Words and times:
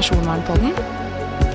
Personvernpodden, 0.00 0.70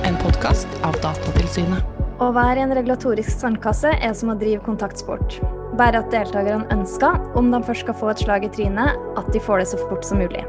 en 0.05 0.17
podkast 0.21 0.67
av 0.85 0.93
Datatilsynet. 1.01 1.81
Å 2.21 2.27
være 2.29 2.59
i 2.59 2.65
en 2.67 2.75
regulatorisk 2.77 3.31
sandkasse 3.41 3.89
er 3.89 4.13
som 4.13 4.29
å 4.29 4.35
drive 4.37 4.61
kontaktsport. 4.67 5.39
Bare 5.79 6.03
at 6.03 6.13
deltakerne 6.13 6.69
ønsker, 6.75 7.17
om 7.41 7.49
de 7.49 7.63
først 7.65 7.87
skal 7.87 7.97
få 7.97 8.11
et 8.13 8.21
slag 8.21 8.45
i 8.45 8.51
trynet, 8.53 9.01
at 9.17 9.33
de 9.33 9.41
får 9.41 9.63
det 9.63 9.67
så 9.71 9.81
fort 9.87 10.05
som 10.05 10.21
mulig. 10.21 10.45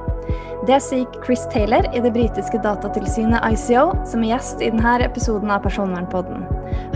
Det 0.68 0.82
sier 0.84 1.08
Chris 1.24 1.48
Taylor 1.56 1.88
i 1.96 2.04
det 2.04 2.12
britiske 2.12 2.60
datatilsynet 2.68 3.48
ICO, 3.48 3.88
som 4.04 4.28
er 4.28 4.34
gjest 4.34 4.60
i 4.60 4.68
denne 4.76 4.98
episoden 5.08 5.56
av 5.56 5.64
Personvernpodden. 5.64 6.44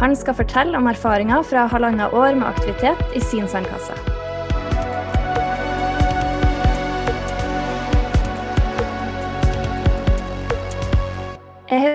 Han 0.05 0.21
skal 0.21 0.37
fortelle 0.45 0.77
om 0.77 0.93
erfaringer 0.93 1.49
fra 1.49 1.65
halvannet 1.73 2.13
år 2.13 2.37
med 2.45 2.51
aktivitet 2.53 3.17
i 3.17 3.25
sin 3.25 3.49
sandkasse. 3.49 3.97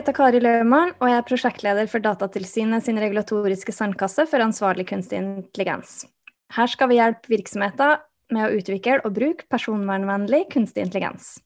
Heter 0.05 0.19
Kari 0.19 0.37
Løvmann 0.37 0.91
og 1.01 1.07
jeg 1.09 1.17
er 1.17 1.23
prosjektleder 1.25 1.87
for 1.89 2.03
Datatilsynet 2.03 2.83
sin 2.85 2.99
regulatoriske 3.01 3.73
sandkasse 3.73 4.27
for 4.29 4.43
ansvarlig 4.43 4.83
kunstig 4.91 5.17
intelligens. 5.17 6.03
Her 6.53 6.69
skal 6.69 6.91
vi 6.91 6.99
hjelpe 6.99 7.31
virksomheter 7.31 8.03
med 8.35 8.45
å 8.45 8.59
utvikle 8.59 8.99
og 9.01 9.15
bruke 9.15 9.47
personvernvennlig 9.49 10.43
kunstig 10.53 10.85
intelligens. 10.85 11.39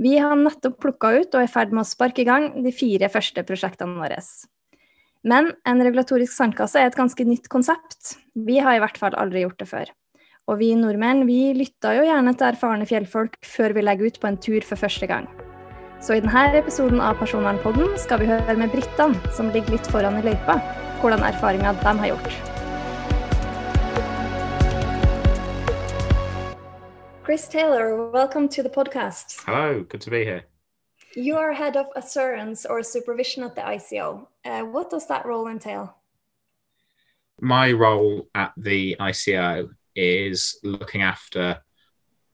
Vi 0.00 0.14
har 0.16 0.32
nettopp 0.40 0.80
plukka 0.80 1.12
ut 1.18 1.36
og 1.36 1.42
er 1.42 1.50
i 1.50 1.52
ferd 1.52 1.76
med 1.76 1.84
å 1.84 1.90
sparke 1.90 2.24
i 2.24 2.28
gang 2.30 2.48
de 2.64 2.72
fire 2.72 3.12
første 3.12 3.44
prosjektene 3.44 4.00
våre. 4.00 4.24
Men 5.28 5.52
en 5.68 5.84
regulatorisk 5.84 6.32
sandkasse 6.32 6.80
er 6.80 6.88
et 6.88 6.96
ganske 6.96 7.28
nytt 7.28 7.52
konsept. 7.52 8.16
Vi 8.32 8.56
har 8.56 8.78
i 8.78 8.80
hvert 8.80 8.96
fall 8.96 9.20
aldri 9.20 9.44
gjort 9.44 9.60
det 9.60 9.68
før. 9.68 9.92
Og 10.48 10.62
vi 10.64 10.72
nordmenn 10.80 11.26
vi 11.28 11.42
lytter 11.60 12.00
jo 12.00 12.08
gjerne 12.08 12.38
til 12.38 12.54
erfarne 12.54 12.88
fjellfolk 12.88 13.36
før 13.44 13.76
vi 13.76 13.84
legger 13.84 14.08
ut 14.08 14.22
på 14.22 14.32
en 14.32 14.40
tur 14.40 14.64
for 14.64 14.80
første 14.80 15.12
gang. 15.12 15.28
Så 16.02 16.14
i 16.14 16.20
denne 16.20 16.58
episoden 16.58 16.98
av 16.98 17.14
Personvernpodden 17.20 17.92
skal 17.94 18.18
vi 18.18 18.26
høre 18.26 18.56
med 18.58 18.72
britene, 18.72 19.14
som 19.36 19.52
ligger 19.54 19.76
litt 19.76 19.86
foran 19.86 20.16
i 20.18 20.22
løypa, 20.24 20.56
hvordan 20.98 21.20
erfaringer 21.22 21.76
de 21.78 21.92
har 22.00 22.08
gjort. 22.10 22.32
Chris 27.22 27.46
Taylor, 27.46 28.10
welcome 28.10 28.48
to 28.48 28.64
the 28.64 28.68
podcast. 28.68 29.38
Hello, 29.46 29.84
good 29.84 30.00
to 30.00 30.10
be 30.10 30.24
here. 30.24 30.42
You 31.14 31.36
are 31.38 31.52
head 31.52 31.76
of 31.76 31.86
assurance 31.94 32.66
or 32.66 32.82
supervision 32.82 33.44
at 33.44 33.54
the 33.54 33.62
ICO. 33.62 34.26
Uh, 34.44 34.62
what 34.62 34.90
does 34.90 35.06
that 35.06 35.24
role 35.24 35.46
entail? 35.46 35.94
My 37.40 37.70
role 37.70 38.26
at 38.34 38.50
the 38.56 38.96
ICO 38.98 39.68
is 39.94 40.58
looking 40.64 41.02
after 41.02 41.62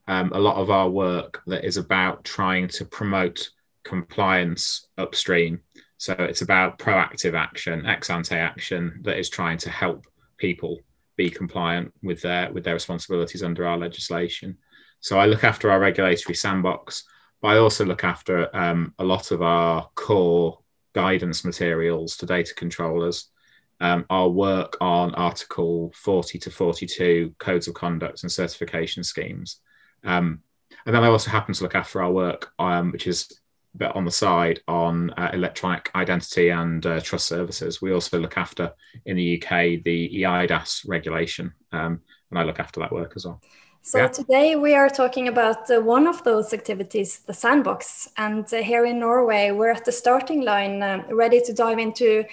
um, 0.06 0.32
a 0.32 0.40
lot 0.40 0.56
of 0.56 0.70
our 0.70 0.88
work 0.88 1.42
that 1.46 1.66
is 1.66 1.76
about 1.76 2.24
trying 2.24 2.68
to 2.68 2.86
promote 2.86 3.50
compliance 3.88 4.86
upstream. 4.98 5.60
So 5.96 6.12
it's 6.12 6.42
about 6.42 6.78
proactive 6.78 7.34
action, 7.34 7.86
ex 7.86 8.10
ante 8.10 8.36
action 8.36 9.00
that 9.02 9.18
is 9.18 9.30
trying 9.30 9.58
to 9.58 9.70
help 9.70 10.06
people 10.36 10.78
be 11.16 11.30
compliant 11.30 11.92
with 12.02 12.20
their 12.22 12.52
with 12.52 12.64
their 12.64 12.74
responsibilities 12.74 13.42
under 13.42 13.66
our 13.66 13.78
legislation. 13.78 14.58
So 15.00 15.18
I 15.18 15.26
look 15.26 15.42
after 15.42 15.70
our 15.70 15.80
regulatory 15.80 16.34
sandbox, 16.34 17.04
but 17.40 17.48
I 17.48 17.56
also 17.58 17.84
look 17.84 18.04
after 18.04 18.54
um, 18.54 18.94
a 18.98 19.04
lot 19.04 19.30
of 19.30 19.42
our 19.42 19.88
core 19.94 20.58
guidance 20.92 21.44
materials 21.44 22.16
to 22.18 22.26
data 22.26 22.54
controllers. 22.54 23.30
Um, 23.80 24.04
our 24.10 24.28
work 24.28 24.76
on 24.80 25.14
Article 25.14 25.92
40 25.94 26.38
to 26.40 26.50
42 26.50 27.34
codes 27.38 27.68
of 27.68 27.74
conduct 27.74 28.24
and 28.24 28.32
certification 28.32 29.04
schemes. 29.04 29.60
Um, 30.02 30.42
and 30.84 30.94
then 30.94 31.04
I 31.04 31.08
also 31.08 31.30
happen 31.30 31.54
to 31.54 31.62
look 31.62 31.76
after 31.76 32.02
our 32.02 32.10
work, 32.10 32.52
um, 32.58 32.90
which 32.90 33.06
is 33.06 33.40
bit 33.76 33.94
on 33.94 34.04
the 34.04 34.10
side 34.10 34.60
on 34.66 35.10
uh, 35.10 35.30
electronic 35.32 35.90
identity 35.94 36.48
and 36.50 36.84
uh, 36.84 37.00
trust 37.00 37.26
services. 37.26 37.80
We 37.82 37.92
also 37.92 38.18
look 38.18 38.36
after 38.36 38.72
in 39.06 39.16
the 39.16 39.36
UK 39.36 39.82
the 39.84 40.22
EIDAS 40.22 40.88
regulation, 40.88 41.52
um, 41.72 42.00
and 42.30 42.38
I 42.38 42.42
look 42.44 42.60
after 42.60 42.80
that 42.80 42.92
work 42.92 43.12
as 43.16 43.24
well. 43.24 43.40
So 43.82 43.98
yeah. 43.98 44.08
today 44.08 44.56
we 44.56 44.74
are 44.74 44.90
talking 44.90 45.28
about 45.28 45.70
uh, 45.70 45.80
one 45.80 46.06
of 46.06 46.22
those 46.24 46.52
activities, 46.52 47.20
the 47.20 47.32
sandbox. 47.32 48.10
And 48.18 48.44
uh, 48.52 48.58
here 48.58 48.84
in 48.84 48.98
Norway, 48.98 49.50
we're 49.50 49.70
at 49.70 49.84
the 49.84 49.92
starting 49.92 50.42
line, 50.42 50.82
uh, 50.82 51.04
ready 51.10 51.40
to 51.40 51.54
dive 51.54 51.78
into 51.78 52.24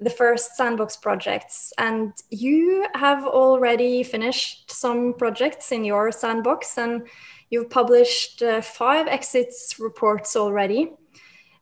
the 0.00 0.10
first 0.10 0.56
sandbox 0.56 0.96
projects. 0.96 1.72
And 1.78 2.12
you 2.30 2.86
have 2.94 3.24
already 3.26 4.02
finished 4.02 4.70
some 4.70 5.14
projects 5.14 5.72
in 5.72 5.84
your 5.84 6.10
sandbox 6.10 6.78
and 6.78 7.06
You've 7.50 7.70
published 7.70 8.42
uh, 8.42 8.60
five 8.60 9.06
exits 9.06 9.78
reports 9.78 10.36
already. 10.36 10.92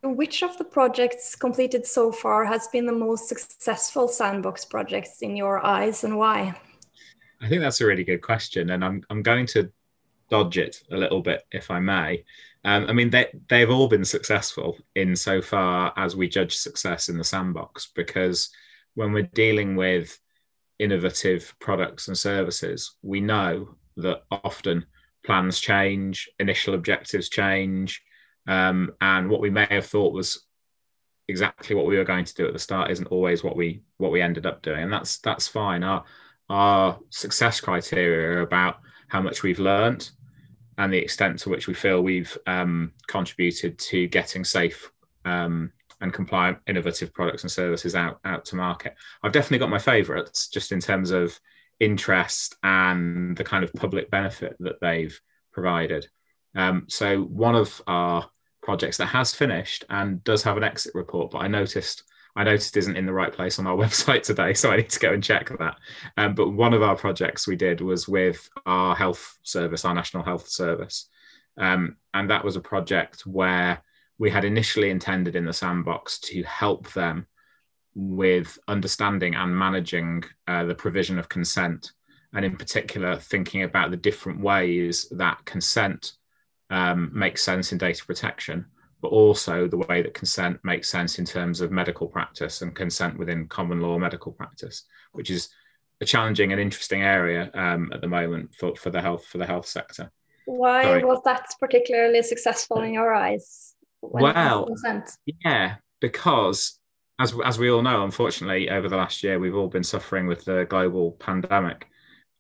Which 0.04 0.42
of 0.42 0.58
the 0.58 0.64
projects 0.64 1.36
completed 1.36 1.86
so 1.86 2.10
far 2.10 2.44
has 2.44 2.66
been 2.68 2.86
the 2.86 2.92
most 2.92 3.28
successful 3.28 4.08
sandbox 4.08 4.64
projects 4.64 5.22
in 5.22 5.36
your 5.36 5.64
eyes 5.64 6.02
and 6.02 6.18
why? 6.18 6.60
I 7.40 7.48
think 7.48 7.60
that's 7.60 7.80
a 7.80 7.86
really 7.86 8.02
good 8.02 8.20
question, 8.20 8.70
and 8.70 8.84
I'm, 8.84 9.04
I'm 9.10 9.22
going 9.22 9.46
to 9.46 9.70
dodge 10.28 10.58
it 10.58 10.82
a 10.90 10.96
little 10.96 11.22
bit, 11.22 11.44
if 11.52 11.70
I 11.70 11.78
may. 11.78 12.24
Um, 12.64 12.86
I 12.88 12.92
mean, 12.92 13.10
they, 13.10 13.26
they've 13.48 13.70
all 13.70 13.86
been 13.86 14.04
successful 14.04 14.76
in 14.96 15.14
so 15.14 15.40
far 15.40 15.92
as 15.96 16.16
we 16.16 16.28
judge 16.28 16.56
success 16.56 17.08
in 17.08 17.16
the 17.16 17.22
sandbox, 17.22 17.92
because 17.94 18.50
when 18.94 19.12
we're 19.12 19.30
dealing 19.34 19.76
with 19.76 20.18
innovative 20.80 21.54
products 21.60 22.08
and 22.08 22.18
services, 22.18 22.96
we 23.02 23.20
know 23.20 23.76
that 23.96 24.22
often 24.30 24.86
plans 25.24 25.60
change, 25.60 26.28
initial 26.38 26.74
objectives 26.74 27.28
change, 27.28 28.02
um, 28.46 28.92
and 29.00 29.28
what 29.30 29.40
we 29.40 29.50
may 29.50 29.66
have 29.70 29.86
thought 29.86 30.12
was 30.12 30.46
exactly 31.28 31.76
what 31.76 31.86
we 31.86 31.96
were 31.96 32.04
going 32.04 32.24
to 32.24 32.34
do 32.34 32.46
at 32.46 32.52
the 32.52 32.58
start 32.58 32.90
isn't 32.90 33.06
always 33.06 33.44
what 33.44 33.56
we 33.56 33.82
what 33.98 34.12
we 34.12 34.20
ended 34.20 34.46
up 34.46 34.62
doing, 34.62 34.82
and 34.82 34.92
that's 34.92 35.18
that's 35.18 35.48
fine. 35.48 35.82
Our 35.82 36.04
our 36.48 36.98
success 37.10 37.60
criteria 37.60 38.38
are 38.38 38.42
about 38.42 38.80
how 39.08 39.20
much 39.20 39.42
we've 39.42 39.58
learned 39.58 40.10
and 40.78 40.92
the 40.92 40.98
extent 40.98 41.38
to 41.38 41.50
which 41.50 41.66
we 41.66 41.74
feel 41.74 42.02
we've 42.02 42.36
um, 42.46 42.92
contributed 43.06 43.78
to 43.78 44.06
getting 44.08 44.42
safe 44.42 44.90
um, 45.24 45.70
and 46.00 46.12
compliant 46.12 46.58
innovative 46.66 47.12
products 47.12 47.42
and 47.42 47.50
services 47.50 47.94
out 47.94 48.18
out 48.24 48.44
to 48.46 48.56
market. 48.56 48.94
I've 49.22 49.32
definitely 49.32 49.58
got 49.58 49.70
my 49.70 49.78
favourites 49.78 50.48
just 50.48 50.72
in 50.72 50.80
terms 50.80 51.10
of 51.10 51.38
interest 51.82 52.56
and 52.62 53.36
the 53.36 53.44
kind 53.44 53.64
of 53.64 53.72
public 53.74 54.08
benefit 54.08 54.56
that 54.60 54.80
they've 54.80 55.20
provided. 55.52 56.06
Um, 56.54 56.86
so 56.88 57.22
one 57.22 57.56
of 57.56 57.82
our 57.86 58.30
projects 58.62 58.98
that 58.98 59.06
has 59.06 59.34
finished 59.34 59.84
and 59.90 60.22
does 60.22 60.44
have 60.44 60.56
an 60.56 60.62
exit 60.62 60.94
report, 60.94 61.32
but 61.32 61.38
I 61.38 61.48
noticed 61.48 62.04
I 62.34 62.44
noticed 62.44 62.78
isn't 62.78 62.96
in 62.96 63.04
the 63.04 63.12
right 63.12 63.32
place 63.32 63.58
on 63.58 63.66
our 63.66 63.76
website 63.84 64.22
today, 64.22 64.54
so 64.54 64.70
I 64.70 64.76
need 64.76 64.90
to 64.90 65.00
go 65.00 65.12
and 65.12 65.22
check 65.22 65.50
that. 65.58 65.76
Um, 66.16 66.34
but 66.34 66.50
one 66.50 66.72
of 66.72 66.82
our 66.82 66.96
projects 66.96 67.46
we 67.46 67.56
did 67.56 67.82
was 67.82 68.08
with 68.08 68.48
our 68.64 68.94
health 68.94 69.38
service, 69.42 69.84
our 69.84 69.94
National 69.94 70.22
Health 70.22 70.48
Service, 70.48 71.08
um, 71.58 71.96
and 72.14 72.30
that 72.30 72.44
was 72.44 72.56
a 72.56 72.60
project 72.60 73.26
where 73.26 73.82
we 74.18 74.30
had 74.30 74.44
initially 74.44 74.88
intended 74.88 75.36
in 75.36 75.44
the 75.44 75.52
sandbox 75.52 76.20
to 76.20 76.42
help 76.44 76.90
them 76.92 77.26
with 77.94 78.58
understanding 78.68 79.34
and 79.34 79.56
managing 79.56 80.24
uh, 80.48 80.64
the 80.64 80.74
provision 80.74 81.18
of 81.18 81.28
consent, 81.28 81.92
and 82.34 82.44
in 82.44 82.56
particular, 82.56 83.16
thinking 83.16 83.62
about 83.62 83.90
the 83.90 83.96
different 83.96 84.40
ways 84.40 85.08
that 85.10 85.44
consent 85.44 86.12
um, 86.70 87.10
makes 87.12 87.42
sense 87.42 87.72
in 87.72 87.78
data 87.78 88.04
protection, 88.04 88.64
but 89.02 89.08
also 89.08 89.68
the 89.68 89.76
way 89.76 90.00
that 90.00 90.14
consent 90.14 90.58
makes 90.64 90.88
sense 90.88 91.18
in 91.18 91.24
terms 91.24 91.60
of 91.60 91.70
medical 91.70 92.06
practice 92.06 92.62
and 92.62 92.74
consent 92.74 93.18
within 93.18 93.46
common 93.48 93.80
law 93.80 93.98
medical 93.98 94.32
practice, 94.32 94.84
which 95.12 95.30
is 95.30 95.50
a 96.00 96.04
challenging 96.04 96.52
and 96.52 96.60
interesting 96.60 97.02
area 97.02 97.50
um, 97.54 97.90
at 97.92 98.00
the 98.00 98.08
moment 98.08 98.54
for, 98.54 98.74
for 98.76 98.90
the 98.90 99.00
health 99.00 99.24
for 99.26 99.38
the 99.38 99.46
health 99.46 99.66
sector. 99.66 100.10
Why 100.46 100.82
Sorry. 100.82 101.04
was 101.04 101.20
that 101.24 101.46
particularly 101.60 102.22
successful 102.22 102.80
in 102.82 102.92
your 102.94 103.14
eyes? 103.14 103.74
Well, 104.00 104.68
yeah, 105.44 105.76
because 106.00 106.80
as 107.22 107.34
as 107.44 107.58
we 107.58 107.70
all 107.70 107.82
know, 107.82 108.04
unfortunately, 108.04 108.68
over 108.68 108.88
the 108.88 108.96
last 108.96 109.22
year, 109.22 109.38
we've 109.38 109.54
all 109.54 109.68
been 109.68 109.84
suffering 109.84 110.26
with 110.26 110.44
the 110.44 110.66
global 110.68 111.12
pandemic. 111.12 111.86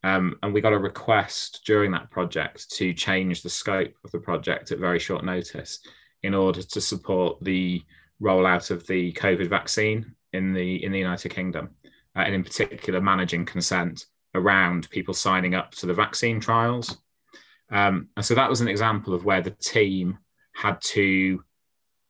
Um, 0.04 0.36
and 0.42 0.52
we 0.52 0.60
got 0.60 0.72
a 0.72 0.78
request 0.78 1.62
during 1.64 1.92
that 1.92 2.10
project 2.10 2.68
to 2.72 2.92
change 2.92 3.42
the 3.42 3.48
scope 3.48 3.94
of 4.04 4.10
the 4.10 4.18
project 4.18 4.72
at 4.72 4.80
very 4.80 4.98
short 4.98 5.24
notice 5.24 5.78
in 6.24 6.34
order 6.34 6.60
to 6.60 6.80
support 6.80 7.38
the 7.40 7.82
rollout 8.20 8.72
of 8.72 8.84
the 8.88 9.12
COVID 9.12 9.48
vaccine 9.48 10.16
in 10.32 10.52
the 10.52 10.82
in 10.84 10.90
the 10.90 10.98
United 10.98 11.28
Kingdom, 11.28 11.70
uh, 12.16 12.20
and 12.20 12.34
in 12.34 12.42
particular 12.42 13.00
managing 13.00 13.46
consent 13.46 14.06
around 14.34 14.90
people 14.90 15.14
signing 15.14 15.54
up 15.54 15.70
to 15.72 15.86
the 15.86 15.94
vaccine 15.94 16.40
trials. 16.40 16.98
Um, 17.70 18.08
and 18.16 18.24
so 18.24 18.34
that 18.34 18.50
was 18.50 18.60
an 18.60 18.68
example 18.68 19.14
of 19.14 19.24
where 19.24 19.42
the 19.42 19.50
team 19.50 20.18
had 20.54 20.80
to 20.80 21.44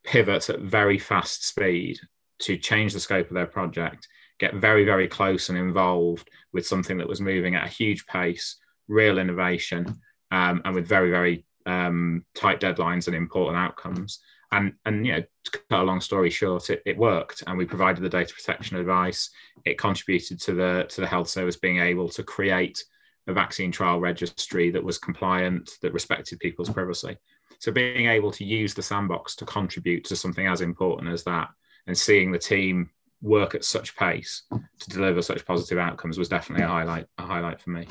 pivot 0.05 0.49
at 0.49 0.61
very 0.61 0.99
fast 0.99 1.47
speed 1.47 2.01
to 2.43 2.57
change 2.57 2.93
the 2.93 3.01
scope 3.01 3.29
of 3.29 3.35
their 3.35 3.47
project, 3.47 4.07
get 4.39 4.55
very, 4.55 4.85
very 4.85 5.09
close 5.09 5.49
and 5.49 5.59
involved 5.59 6.29
with 6.53 6.67
something 6.67 6.99
that 6.99 7.09
was 7.09 7.21
moving 7.21 7.55
at 7.55 7.67
a 7.67 7.71
huge 7.71 8.07
pace, 8.07 8.57
real 8.89 9.19
innovation, 9.19 9.83
um, 10.31 10.61
and 10.65 10.75
with 10.75 10.87
very, 10.87 11.11
very 11.11 11.45
um, 11.67 12.25
tight 12.35 12.61
deadlines 12.61 13.07
and 13.07 13.17
important 13.17 13.57
outcomes. 13.57 14.21
and 14.53 14.75
and 14.85 15.07
you 15.07 15.13
know, 15.13 15.23
to 15.45 15.51
cut 15.51 15.81
a 15.81 15.83
long 15.83 16.01
story 16.01 16.31
short, 16.31 16.71
it, 16.71 16.83
it 16.85 16.97
worked, 16.97 17.43
and 17.47 17.59
we 17.59 17.65
provided 17.65 18.03
the 18.03 18.09
data 18.09 18.33
protection 18.35 18.77
advice. 18.77 19.31
It 19.65 19.79
contributed 19.79 20.41
to 20.43 20.53
the 20.55 20.87
to 20.91 21.01
the 21.01 21.07
health 21.07 21.29
service 21.29 21.57
being 21.57 21.79
able 21.79 22.09
to 22.11 22.23
create 22.23 22.79
a 23.27 23.33
vaccine 23.33 23.73
trial 23.73 24.01
registry 24.01 24.71
that 24.71 24.85
was 24.85 24.99
compliant, 24.99 25.71
that 25.81 25.93
respected 25.93 26.39
people's 26.41 26.71
privacy. 26.71 27.17
So 27.61 27.73
being 27.73 28.07
able 28.07 28.33
to 28.33 28.45
use 28.45 28.75
the 28.75 28.83
sandbox 28.83 29.37
to 29.37 29.45
contribute 29.45 30.05
to 30.07 30.17
something 30.17 30.47
as 30.47 30.61
important 30.61 31.13
as 31.13 31.23
that, 31.25 31.49
and 31.87 31.97
seeing 31.97 32.33
the 32.33 32.39
team 32.39 32.91
work 33.23 33.55
at 33.55 33.65
such 33.65 33.97
pace 33.97 34.43
to 34.81 34.91
deliver 34.91 35.23
such 35.23 35.47
positive 35.47 35.79
outcomes 35.79 36.19
was 36.19 36.29
definitely 36.29 36.65
a 36.65 36.69
highlight 36.69 37.07
a 37.19 37.23
highlight 37.23 37.61
for 37.61 37.71
me. 37.71 37.87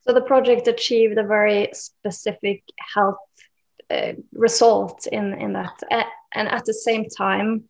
So 0.00 0.12
the 0.12 0.20
project 0.20 0.66
achieved 0.66 1.16
a 1.16 1.22
very 1.22 1.70
specific 1.72 2.64
health 2.94 3.16
uh, 3.90 4.14
result 4.32 5.06
in 5.06 5.34
in 5.34 5.52
that, 5.52 5.78
uh, 5.90 6.02
and 6.34 6.48
at 6.48 6.64
the 6.64 6.74
same 6.74 7.06
time, 7.08 7.64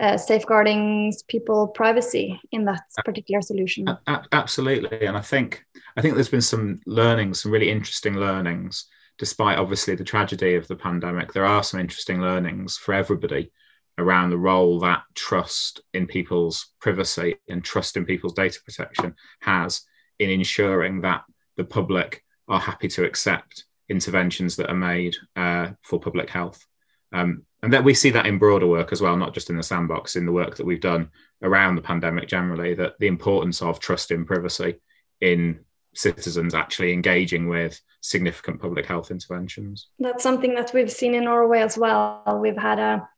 uh, 0.00 0.18
safeguarding 0.18 1.14
people 1.28 1.68
privacy 1.68 2.38
in 2.52 2.64
that 2.66 2.82
particular 3.04 3.40
solution. 3.40 3.88
Absolutely, 4.32 5.06
and 5.06 5.16
I 5.16 5.22
think 5.22 5.64
I 5.96 6.02
think 6.02 6.14
there's 6.14 6.28
been 6.28 6.42
some 6.42 6.80
learnings, 6.86 7.42
some 7.42 7.52
really 7.52 7.70
interesting 7.70 8.16
learnings, 8.16 8.86
despite 9.18 9.58
obviously 9.58 9.94
the 9.94 10.04
tragedy 10.04 10.54
of 10.56 10.68
the 10.68 10.76
pandemic. 10.76 11.32
There 11.32 11.46
are 11.46 11.62
some 11.62 11.80
interesting 11.80 12.20
learnings 12.20 12.76
for 12.76 12.92
everybody 12.92 13.50
around 13.98 14.30
the 14.30 14.38
role 14.38 14.78
that 14.80 15.02
trust 15.14 15.80
in 15.92 16.06
people's 16.06 16.68
privacy 16.80 17.36
and 17.48 17.64
trust 17.64 17.96
in 17.96 18.04
people's 18.04 18.32
data 18.32 18.58
protection 18.64 19.14
has 19.40 19.82
in 20.18 20.30
ensuring 20.30 21.00
that 21.02 21.24
the 21.56 21.64
public 21.64 22.24
are 22.48 22.60
happy 22.60 22.88
to 22.88 23.04
accept 23.04 23.64
interventions 23.88 24.56
that 24.56 24.70
are 24.70 24.76
made 24.76 25.16
uh, 25.36 25.70
for 25.82 26.00
public 26.00 26.30
health. 26.30 26.64
Um, 27.12 27.44
and 27.62 27.72
that 27.72 27.84
we 27.84 27.94
see 27.94 28.10
that 28.10 28.26
in 28.26 28.38
broader 28.38 28.66
work 28.66 28.92
as 28.92 29.00
well, 29.00 29.16
not 29.16 29.34
just 29.34 29.50
in 29.50 29.56
the 29.56 29.62
sandbox, 29.62 30.14
in 30.14 30.26
the 30.26 30.32
work 30.32 30.56
that 30.56 30.66
we've 30.66 30.80
done 30.80 31.10
around 31.42 31.74
the 31.74 31.82
pandemic 31.82 32.28
generally, 32.28 32.74
that 32.74 32.98
the 33.00 33.08
importance 33.08 33.62
of 33.62 33.80
trust 33.80 34.10
in 34.10 34.24
privacy 34.24 34.76
in 35.20 35.60
citizens 35.94 36.54
actually 36.54 36.92
engaging 36.92 37.48
with 37.48 37.80
significant 38.00 38.60
public 38.60 38.86
health 38.86 39.10
interventions. 39.10 39.88
That's 39.98 40.22
something 40.22 40.54
that 40.54 40.72
we've 40.72 40.92
seen 40.92 41.14
in 41.14 41.24
Norway 41.24 41.60
as 41.60 41.76
well. 41.76 42.22
We've 42.40 42.56
had 42.56 42.78
a, 42.78 43.08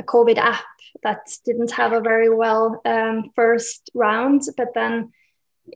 a 0.00 0.02
COVID 0.02 0.38
app 0.38 0.64
that 1.04 1.22
didn't 1.44 1.70
have 1.72 1.92
a 1.92 2.00
very 2.00 2.30
well 2.42 2.80
um, 2.84 3.30
first 3.36 3.90
round, 3.94 4.42
but 4.56 4.74
then 4.74 5.12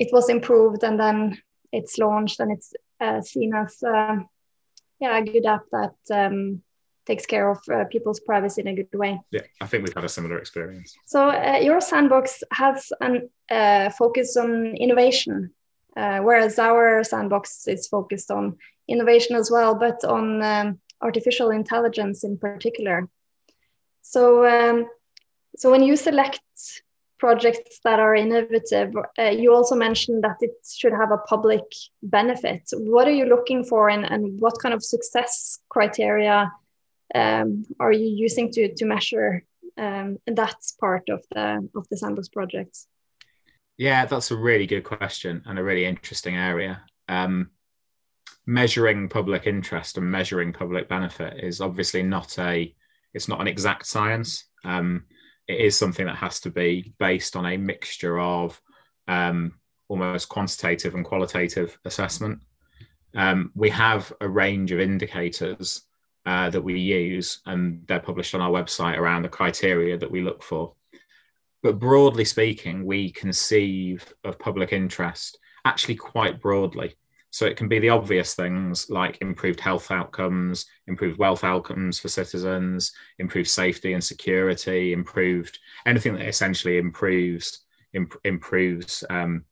it 0.05 0.09
was 0.13 0.29
improved 0.29 0.83
and 0.83 0.99
then 0.99 1.39
it's 1.73 1.99
launched 1.99 2.41
and 2.41 2.51
it's 2.53 2.73
uh, 3.01 3.21
seen 3.21 3.55
as 3.55 3.83
uh, 3.83 4.17
yeah 5.01 5.19
a 5.19 5.23
good 5.23 5.47
app 5.47 5.65
that 5.73 5.97
um, 6.21 6.63
takes 7.07 7.27
care 7.27 7.51
of 7.51 7.59
uh, 7.73 7.85
people's 7.85 8.21
privacy 8.21 8.61
in 8.63 8.69
a 8.69 8.75
good 8.75 8.95
way. 8.95 9.21
Yeah, 9.31 9.43
I 9.61 9.67
think 9.67 9.85
we've 9.85 9.95
had 9.95 10.05
a 10.05 10.09
similar 10.09 10.39
experience. 10.39 10.95
So 11.05 11.31
uh, 11.31 11.59
your 11.69 11.81
sandbox 11.81 12.43
has 12.53 12.91
a 13.01 13.55
uh, 13.55 13.91
focus 13.91 14.37
on 14.37 14.75
innovation, 14.77 15.51
uh, 15.97 16.21
whereas 16.21 16.59
our 16.59 17.05
sandbox 17.05 17.69
is 17.69 17.87
focused 17.89 18.31
on 18.31 18.57
innovation 18.89 19.37
as 19.37 19.51
well, 19.51 19.75
but 19.75 20.05
on 20.05 20.43
um, 20.43 20.81
artificial 21.01 21.51
intelligence 21.51 22.25
in 22.25 22.39
particular. 22.39 23.09
So, 24.05 24.47
um, 24.47 24.87
so 25.57 25.71
when 25.71 25.83
you 25.83 25.97
select 25.97 26.41
projects 27.19 27.81
that 27.85 27.99
are 27.99 28.15
innovative, 28.15 28.95
uh, 29.19 29.23
you 29.31 29.55
also 29.55 29.75
mentioned 29.75 30.23
that 30.25 30.37
it 30.41 30.53
should 30.71 30.93
have 30.93 31.11
a 31.11 31.19
public 31.19 31.65
benefit. 32.03 32.69
What 32.73 33.09
are 33.09 33.17
you 33.21 33.25
looking 33.25 33.65
for, 33.65 33.89
and, 33.89 34.05
and 34.05 34.39
what 34.41 34.61
kind 34.61 34.75
of 34.75 34.85
success 34.85 35.59
criteria 35.71 36.53
um, 37.15 37.65
are 37.81 37.93
you 37.93 38.07
using 38.07 38.53
to 38.53 38.75
to 38.75 38.85
measure 38.85 39.45
um, 39.79 40.19
that 40.27 40.57
part 40.79 41.09
of 41.09 41.25
the 41.31 41.69
of 41.75 41.89
the 41.89 41.97
sandbox 41.97 42.29
projects? 42.29 42.87
Yeah, 43.79 44.05
that's 44.07 44.31
a 44.31 44.37
really 44.37 44.67
good 44.67 44.85
question 44.85 45.43
and 45.47 45.59
a 45.59 45.65
really 45.65 45.87
interesting 45.87 46.37
area. 46.37 46.83
Um, 47.09 47.51
measuring 48.47 49.09
public 49.09 49.47
interest 49.47 49.97
and 49.97 50.11
measuring 50.11 50.53
public 50.53 50.89
benefit 50.89 51.43
is 51.43 51.61
obviously 51.61 52.03
not 52.03 52.39
a 52.39 52.75
it's 53.15 53.29
not 53.29 53.41
an 53.41 53.47
exact 53.47 53.87
science. 53.87 54.45
Um, 54.65 55.05
it 55.47 55.61
is 55.61 55.79
something 55.79 56.07
that 56.07 56.17
has 56.17 56.41
to 56.41 56.51
be 56.51 56.95
based 56.99 57.37
on 57.37 57.47
a 57.47 57.57
mixture 57.57 58.19
of 58.19 58.61
um, 59.09 59.59
almost 59.89 60.29
quantitative 60.29 60.95
and 60.95 61.05
qualitative 61.05 61.79
assessment. 61.85 62.41
Um, 63.15 63.53
we 63.55 63.71
have 63.71 64.13
a 64.21 64.29
range 64.29 64.73
of 64.73 64.81
indicators 64.81 65.83
uh, 66.27 66.51
that 66.51 66.63
we 66.63 66.79
use, 66.79 67.41
and 67.47 67.87
they're 67.87 68.01
published 68.01 68.35
on 68.35 68.41
our 68.41 68.51
website 68.51 68.99
around 68.99 69.23
the 69.23 69.29
criteria 69.29 69.97
that 69.99 70.11
we 70.11 70.23
look 70.23 70.43
for. 70.43 70.75
But 71.63 71.79
broadly 71.79 72.25
speaking, 72.25 72.85
we 72.85 73.11
conceive 73.11 74.13
of 74.25 74.39
public 74.39 74.73
interest 74.73 75.39
actually 75.65 75.97
quite 75.97 76.41
broadly. 76.41 76.95
So 77.35 77.47
it 77.47 77.57
can 77.57 77.67
be 77.67 77.81
the 77.81 77.89
obvious 77.89 78.37
things 78.37 78.89
like 78.91 79.19
improved 79.21 79.59
health 79.59 79.91
outcomes, 79.91 80.67
improved 80.87 81.19
wealth 81.19 81.43
outcomes 81.43 81.99
for 81.99 82.09
citizens, 82.09 82.93
improved 83.19 83.49
safety 83.49 83.93
and 83.93 84.05
security, 84.05 84.93
improved 84.93 85.59
anything 85.85 86.15
that 86.15 86.29
essentially 86.29 86.79
improves 86.79 87.65
imp- 87.93 88.21
improves 88.23 89.03
um, 89.11 89.45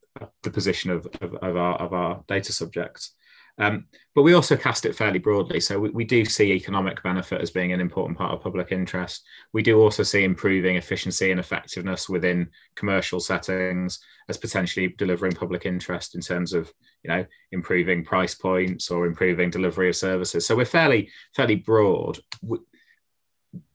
the 0.44 0.50
position 0.50 0.92
of, 0.92 1.08
of, 1.20 1.34
of, 1.34 1.56
our, 1.56 1.74
of 1.78 1.92
our 1.92 2.22
data 2.28 2.52
subjects. 2.52 3.16
Um, 3.58 3.86
but 4.14 4.22
we 4.22 4.34
also 4.34 4.56
cast 4.56 4.86
it 4.86 4.94
fairly 4.94 5.18
broadly. 5.18 5.58
So 5.58 5.80
we, 5.80 5.90
we, 5.90 6.04
do 6.04 6.24
see 6.24 6.52
economic 6.52 7.02
benefit 7.02 7.40
as 7.40 7.50
being 7.50 7.72
an 7.72 7.80
important 7.80 8.16
part 8.16 8.32
of 8.32 8.42
public 8.42 8.70
interest. 8.70 9.24
We 9.52 9.62
do 9.62 9.80
also 9.80 10.04
see 10.04 10.22
improving 10.22 10.76
efficiency 10.76 11.32
and 11.32 11.40
effectiveness 11.40 12.08
within 12.08 12.48
commercial 12.76 13.18
settings 13.18 13.98
as 14.28 14.36
potentially 14.36 14.94
delivering 14.96 15.32
public 15.32 15.66
interest 15.66 16.14
in 16.14 16.20
terms 16.20 16.52
of, 16.52 16.72
you 17.02 17.08
know, 17.08 17.24
improving 17.50 18.04
price 18.04 18.34
points 18.34 18.90
or 18.90 19.06
improving 19.06 19.50
delivery 19.50 19.88
of 19.88 19.96
services. 19.96 20.46
So 20.46 20.56
we're 20.56 20.64
fairly, 20.64 21.10
fairly 21.34 21.56
broad. 21.56 22.18
We, 22.40 22.58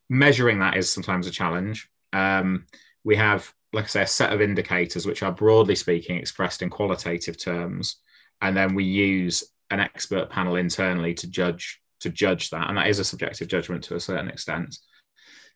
measuring 0.10 0.60
that 0.60 0.78
is 0.78 0.90
sometimes 0.90 1.28
a 1.28 1.32
challenge. 1.32 1.90
Um, 2.14 2.66
we 3.04 3.16
have, 3.18 3.54
like 3.74 3.86
I 3.86 3.88
say, 3.88 4.02
a 4.04 4.08
set 4.08 4.34
of 4.34 4.42
indicators 4.42 5.06
which 5.06 5.24
are 5.24 5.32
broadly 5.32 5.76
speaking 5.76 6.18
expressed 6.18 6.62
in 6.62 6.70
qualitative 6.70 7.38
terms. 7.38 7.98
And 8.42 8.56
then 8.56 8.76
we 8.76 8.86
use 8.86 9.44
an 9.70 9.80
expert 9.80 10.30
panel 10.30 10.56
internally 10.56 11.14
to 11.16 11.28
judge 11.28 11.82
to 12.00 12.10
judge 12.10 12.52
that, 12.52 12.70
and 12.70 12.78
that 12.78 12.88
is 12.88 13.00
a 13.00 13.04
subjective 13.04 13.48
judgment 13.48 13.84
to 13.84 13.96
a 13.96 14.00
certain 14.00 14.30
extent. 14.30 14.78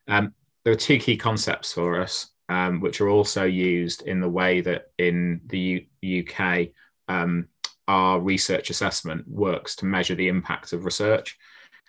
Um, 0.07 0.33
there 0.63 0.73
are 0.73 0.77
two 0.77 0.97
key 0.97 1.17
concepts 1.17 1.73
for 1.73 2.01
us, 2.01 2.29
um, 2.49 2.79
which 2.79 2.99
are 2.99 3.09
also 3.09 3.43
used 3.43 4.01
in 4.03 4.21
the 4.21 4.29
way 4.29 4.61
that 4.61 4.87
in 4.97 5.41
the 5.45 5.87
U- 6.01 6.23
UK 6.27 6.69
um, 7.07 7.47
our 7.87 8.19
research 8.19 8.69
assessment 8.69 9.27
works 9.27 9.75
to 9.77 9.85
measure 9.85 10.15
the 10.15 10.27
impact 10.27 10.73
of 10.73 10.85
research. 10.85 11.37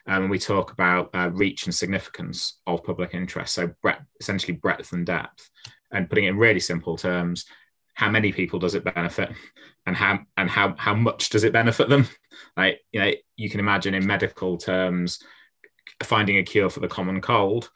And 0.06 0.24
um, 0.24 0.30
we 0.30 0.38
talk 0.38 0.72
about 0.72 1.10
uh, 1.14 1.30
reach 1.32 1.66
and 1.66 1.74
significance 1.74 2.58
of 2.66 2.82
public 2.82 3.14
interest, 3.14 3.54
so 3.54 3.70
breadth, 3.82 4.02
essentially 4.20 4.54
breadth 4.54 4.92
and 4.92 5.06
depth. 5.06 5.48
And 5.92 6.08
putting 6.08 6.24
it 6.24 6.30
in 6.30 6.38
really 6.38 6.58
simple 6.58 6.96
terms, 6.96 7.44
how 7.94 8.10
many 8.10 8.32
people 8.32 8.58
does 8.58 8.74
it 8.74 8.84
benefit 8.84 9.30
and 9.86 9.96
how 9.96 10.20
and 10.36 10.48
how 10.48 10.74
how 10.78 10.94
much 10.94 11.28
does 11.30 11.44
it 11.44 11.52
benefit 11.52 11.88
them 11.88 12.08
like 12.56 12.80
you 12.92 13.00
know 13.00 13.12
you 13.36 13.50
can 13.50 13.60
imagine 13.60 13.94
in 13.94 14.06
medical 14.06 14.56
terms 14.56 15.22
finding 16.02 16.38
a 16.38 16.42
cure 16.42 16.70
for 16.70 16.80
the 16.80 16.88
common 16.88 17.20
cold 17.20 17.70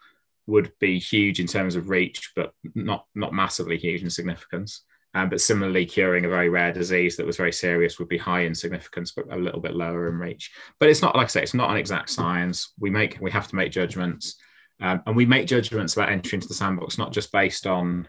would 0.46 0.73
be 0.78 0.99
huge 0.99 1.40
in 1.40 1.46
terms 1.46 1.76
of 1.76 1.90
reach 1.90 2.32
but 2.35 2.52
not 2.75 3.04
not 3.14 3.32
massively 3.32 3.76
huge 3.76 4.02
in 4.02 4.11
significance 4.11 4.82
um, 5.16 5.30
but 5.30 5.40
similarly 5.40 5.87
curing 5.87 6.25
a 6.25 6.28
very 6.28 6.49
rare 6.49 6.73
disease 6.73 7.16
that 7.16 7.26
was 7.26 7.37
very 7.37 7.52
serious 7.52 7.99
would 7.99 8.08
be 8.08 8.18
high 8.18 8.40
in 8.40 8.54
significance 8.54 9.12
but 9.12 9.32
a 9.32 9.37
little 9.37 9.61
bit 9.61 9.75
lower 9.75 10.08
in 10.08 10.18
reach 10.18 10.52
but 10.78 10.88
it's 10.88 11.02
not 11.02 11.16
like 11.16 11.25
i 11.25 11.28
say 11.28 11.42
it's 11.42 11.54
not 11.54 11.70
an 11.70 11.76
exact 11.76 12.11
science 12.11 12.75
we 12.78 12.90
make 12.90 13.18
we 13.20 13.30
have 13.30 13.49
to 13.49 13.56
make 13.56 13.73
judgments 13.73 14.37
um, 14.82 15.02
and 15.06 15.16
we 15.16 15.25
make 15.25 15.46
judgments 15.46 15.94
about 15.94 16.11
entry 16.11 16.37
into 16.37 16.49
the 16.49 16.54
sandbox 16.54 16.99
not 16.99 17.12
just 17.12 17.32
based 17.32 17.66
on 17.66 18.06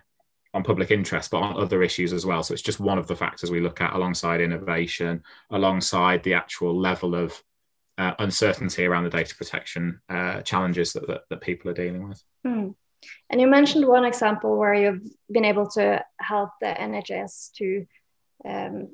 on 0.54 0.64
public 0.64 0.92
interest, 0.92 1.32
but 1.32 1.42
on 1.42 1.62
other 1.62 1.84
issues 1.84 2.14
as 2.14 2.26
well. 2.26 2.42
So 2.42 2.54
it's 2.54 2.64
just 2.64 2.80
one 2.80 2.98
of 2.98 3.08
the 3.08 3.16
factors 3.16 3.52
we 3.52 3.60
look 3.60 3.82
at 3.82 3.94
alongside 3.94 4.42
innovation, 4.42 5.22
alongside 5.52 6.24
the 6.24 6.34
actual 6.34 6.78
level 6.78 7.16
of 7.16 7.42
uh, 7.98 8.14
uncertainty 8.20 8.86
around 8.86 9.04
the 9.04 9.10
data 9.10 9.36
protection 9.36 10.00
uh, 10.10 10.42
challenges 10.42 10.94
that, 10.94 11.08
that, 11.08 11.22
that, 11.30 11.42
people 11.42 11.70
are 11.70 11.74
dealing 11.74 12.08
with. 12.08 12.22
Mm. 12.46 12.76
And 13.30 13.40
you 13.42 13.48
mentioned 13.48 13.88
one 13.88 14.06
example 14.06 14.58
where 14.58 14.74
you've 14.74 15.04
been 15.32 15.46
able 15.46 15.68
to 15.72 16.04
help 16.20 16.52
the 16.62 16.68
NHS 16.68 17.52
to 17.58 17.86
um, 18.46 18.90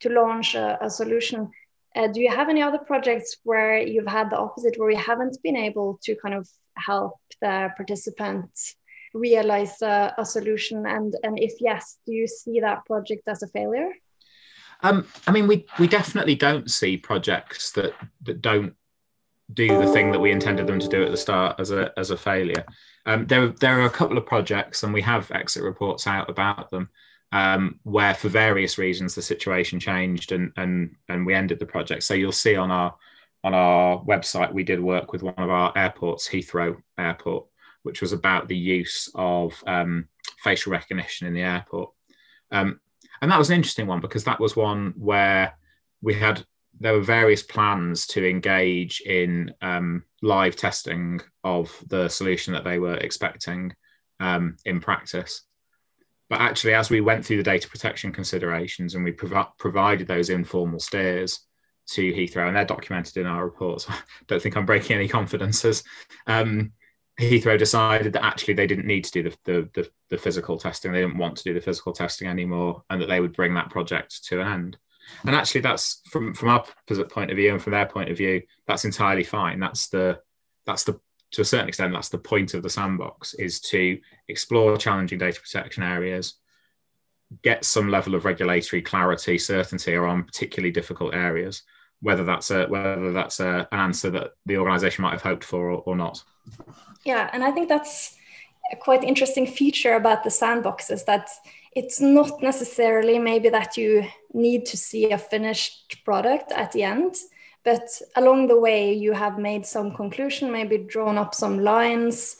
to 0.00 0.08
launch 0.08 0.54
a, 0.54 0.78
a 0.84 0.90
solution. 0.90 1.50
Uh, 1.96 2.08
do 2.08 2.20
you 2.20 2.30
have 2.30 2.48
any 2.48 2.62
other 2.62 2.78
projects 2.78 3.36
where 3.44 3.78
you've 3.78 4.06
had 4.06 4.30
the 4.30 4.36
opposite, 4.36 4.78
where 4.78 4.90
you 4.90 4.96
haven't 4.96 5.36
been 5.42 5.56
able 5.56 5.98
to 6.02 6.14
kind 6.16 6.34
of 6.34 6.48
help 6.76 7.14
the 7.40 7.70
participants 7.76 8.76
realize 9.14 9.80
a, 9.82 10.14
a 10.18 10.24
solution? 10.24 10.86
And, 10.86 11.14
and 11.22 11.38
if 11.38 11.54
yes, 11.60 11.98
do 12.06 12.12
you 12.12 12.26
see 12.26 12.60
that 12.60 12.84
project 12.84 13.22
as 13.26 13.42
a 13.42 13.48
failure? 13.48 13.92
Um, 14.82 15.06
I 15.26 15.32
mean, 15.32 15.46
we 15.46 15.66
we 15.78 15.86
definitely 15.86 16.34
don't 16.34 16.70
see 16.70 16.96
projects 16.96 17.72
that 17.72 17.92
that 18.22 18.40
don't 18.40 18.74
do 19.52 19.66
the 19.66 19.92
thing 19.92 20.12
that 20.12 20.20
we 20.20 20.30
intended 20.30 20.66
them 20.66 20.78
to 20.78 20.88
do 20.88 21.04
at 21.04 21.10
the 21.10 21.16
start 21.16 21.60
as 21.60 21.70
a 21.70 21.92
as 21.98 22.10
a 22.10 22.16
failure. 22.16 22.64
Um, 23.06 23.26
there 23.26 23.48
there 23.48 23.80
are 23.80 23.86
a 23.86 23.90
couple 23.90 24.18
of 24.18 24.26
projects, 24.26 24.82
and 24.82 24.92
we 24.92 25.02
have 25.02 25.30
exit 25.30 25.62
reports 25.62 26.06
out 26.06 26.28
about 26.28 26.70
them, 26.70 26.88
um, 27.32 27.80
where 27.82 28.14
for 28.14 28.28
various 28.28 28.78
reasons 28.78 29.14
the 29.14 29.22
situation 29.22 29.80
changed 29.80 30.32
and 30.32 30.52
and 30.56 30.96
and 31.08 31.24
we 31.24 31.34
ended 31.34 31.58
the 31.58 31.66
project. 31.66 32.02
So 32.02 32.14
you'll 32.14 32.32
see 32.32 32.56
on 32.56 32.70
our 32.70 32.94
on 33.42 33.54
our 33.54 34.02
website 34.04 34.52
we 34.52 34.64
did 34.64 34.80
work 34.80 35.12
with 35.12 35.22
one 35.22 35.34
of 35.38 35.50
our 35.50 35.72
airports, 35.76 36.28
Heathrow 36.28 36.80
Airport, 36.98 37.46
which 37.82 38.00
was 38.02 38.12
about 38.12 38.48
the 38.48 38.56
use 38.56 39.08
of 39.14 39.62
um, 39.66 40.08
facial 40.42 40.72
recognition 40.72 41.26
in 41.26 41.34
the 41.34 41.42
airport. 41.42 41.90
Um, 42.50 42.80
and 43.22 43.30
that 43.30 43.38
was 43.38 43.50
an 43.50 43.56
interesting 43.56 43.86
one 43.86 44.00
because 44.00 44.24
that 44.24 44.40
was 44.40 44.56
one 44.56 44.94
where 44.96 45.54
we 46.02 46.14
had 46.14 46.44
there 46.78 46.92
were 46.92 47.00
various 47.00 47.42
plans 47.42 48.06
to 48.08 48.26
engage 48.26 49.00
in 49.02 49.52
um, 49.60 50.04
live 50.22 50.56
testing 50.56 51.20
of 51.44 51.76
the 51.88 52.08
solution 52.08 52.54
that 52.54 52.64
they 52.64 52.78
were 52.78 52.96
expecting 52.96 53.72
um, 54.20 54.56
in 54.64 54.80
practice. 54.80 55.42
But 56.28 56.40
actually, 56.40 56.74
as 56.74 56.90
we 56.90 57.00
went 57.00 57.26
through 57.26 57.38
the 57.38 57.42
data 57.42 57.68
protection 57.68 58.12
considerations 58.12 58.94
and 58.94 59.04
we 59.04 59.12
prov- 59.12 59.56
provided 59.58 60.06
those 60.06 60.30
informal 60.30 60.78
steers 60.78 61.40
to 61.88 62.12
Heathrow, 62.12 62.46
and 62.46 62.56
they're 62.56 62.64
documented 62.64 63.16
in 63.16 63.26
our 63.26 63.44
reports, 63.44 63.86
I 63.88 63.98
don't 64.28 64.40
think 64.40 64.56
I'm 64.56 64.66
breaking 64.66 64.96
any 64.96 65.08
confidences. 65.08 65.82
Um, 66.28 66.72
Heathrow 67.18 67.58
decided 67.58 68.12
that 68.12 68.24
actually 68.24 68.54
they 68.54 68.68
didn't 68.68 68.86
need 68.86 69.04
to 69.04 69.10
do 69.10 69.22
the, 69.24 69.36
the, 69.44 69.68
the, 69.74 69.90
the, 70.10 70.18
physical 70.18 70.56
testing. 70.56 70.92
They 70.92 71.00
didn't 71.00 71.18
want 71.18 71.36
to 71.36 71.44
do 71.44 71.52
the 71.52 71.60
physical 71.60 71.92
testing 71.92 72.28
anymore, 72.28 72.84
and 72.88 73.02
that 73.02 73.06
they 73.06 73.20
would 73.20 73.34
bring 73.34 73.54
that 73.54 73.70
project 73.70 74.24
to 74.26 74.40
an 74.40 74.46
end. 74.46 74.78
And 75.26 75.34
actually, 75.34 75.60
that's 75.62 76.00
from 76.10 76.34
from 76.34 76.48
our 76.48 76.64
point 77.10 77.30
of 77.30 77.36
view 77.36 77.52
and 77.52 77.62
from 77.62 77.72
their 77.72 77.86
point 77.86 78.10
of 78.10 78.16
view, 78.16 78.42
that's 78.66 78.84
entirely 78.84 79.24
fine. 79.24 79.60
That's 79.60 79.88
the 79.88 80.20
that's 80.66 80.84
the 80.84 81.00
to 81.32 81.42
a 81.42 81.44
certain 81.44 81.68
extent 81.68 81.92
that's 81.92 82.08
the 82.08 82.18
point 82.18 82.54
of 82.54 82.62
the 82.62 82.70
sandbox 82.70 83.34
is 83.34 83.60
to 83.60 83.98
explore 84.28 84.76
challenging 84.76 85.18
data 85.18 85.40
protection 85.40 85.82
areas, 85.82 86.34
get 87.42 87.64
some 87.64 87.88
level 87.88 88.14
of 88.14 88.24
regulatory 88.24 88.82
clarity, 88.82 89.38
certainty 89.38 89.94
around 89.94 90.24
particularly 90.24 90.72
difficult 90.72 91.14
areas, 91.14 91.62
whether 92.00 92.24
that's 92.24 92.50
a 92.50 92.66
whether 92.66 93.12
that's 93.12 93.40
a, 93.40 93.68
an 93.70 93.78
answer 93.78 94.10
that 94.10 94.32
the 94.46 94.56
organisation 94.56 95.02
might 95.02 95.12
have 95.12 95.22
hoped 95.22 95.44
for 95.44 95.70
or, 95.70 95.82
or 95.86 95.96
not. 95.96 96.22
Yeah, 97.04 97.30
and 97.32 97.44
I 97.44 97.50
think 97.50 97.68
that's 97.68 98.16
a 98.72 98.76
quite 98.76 99.04
interesting 99.04 99.46
feature 99.46 99.94
about 99.94 100.24
the 100.24 100.30
sandbox 100.30 100.90
is 100.90 101.04
that 101.04 101.30
it's 101.72 102.00
not 102.00 102.42
necessarily 102.42 103.18
maybe 103.18 103.48
that 103.48 103.76
you 103.76 104.04
need 104.32 104.66
to 104.66 104.76
see 104.76 105.10
a 105.10 105.18
finished 105.18 106.04
product 106.04 106.52
at 106.52 106.72
the 106.72 106.82
end 106.82 107.16
but 107.62 108.00
along 108.16 108.48
the 108.48 108.58
way 108.58 108.92
you 108.92 109.12
have 109.12 109.38
made 109.38 109.66
some 109.66 109.94
conclusion 109.94 110.50
maybe 110.50 110.78
drawn 110.78 111.18
up 111.18 111.34
some 111.34 111.60
lines 111.60 112.36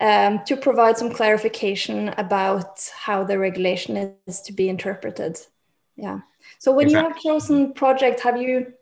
um, 0.00 0.40
to 0.46 0.56
provide 0.56 0.96
some 0.96 1.12
clarification 1.12 2.08
about 2.16 2.88
how 2.96 3.22
the 3.22 3.38
regulation 3.38 4.14
is 4.26 4.40
to 4.40 4.52
be 4.52 4.68
interpreted 4.68 5.38
yeah 5.96 6.20
so 6.58 6.72
when 6.72 6.86
exactly. 6.86 7.08
you 7.08 7.12
have 7.12 7.22
chosen 7.22 7.72
project 7.72 8.20
have 8.20 8.40
you 8.40 8.72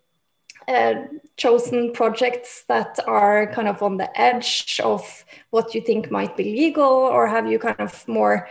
uh, 0.68 0.94
chosen 1.36 1.92
projects 1.92 2.64
that 2.68 2.98
are 3.06 3.46
kind 3.54 3.68
of 3.68 3.82
on 3.82 3.96
the 3.96 4.20
edge 4.20 4.80
of 4.84 5.24
what 5.50 5.74
you 5.74 5.80
think 5.80 6.10
might 6.10 6.36
be 6.36 6.44
legal, 6.44 6.84
or 6.84 7.26
have 7.26 7.50
you 7.50 7.58
kind 7.58 7.80
of 7.80 8.06
more 8.06 8.48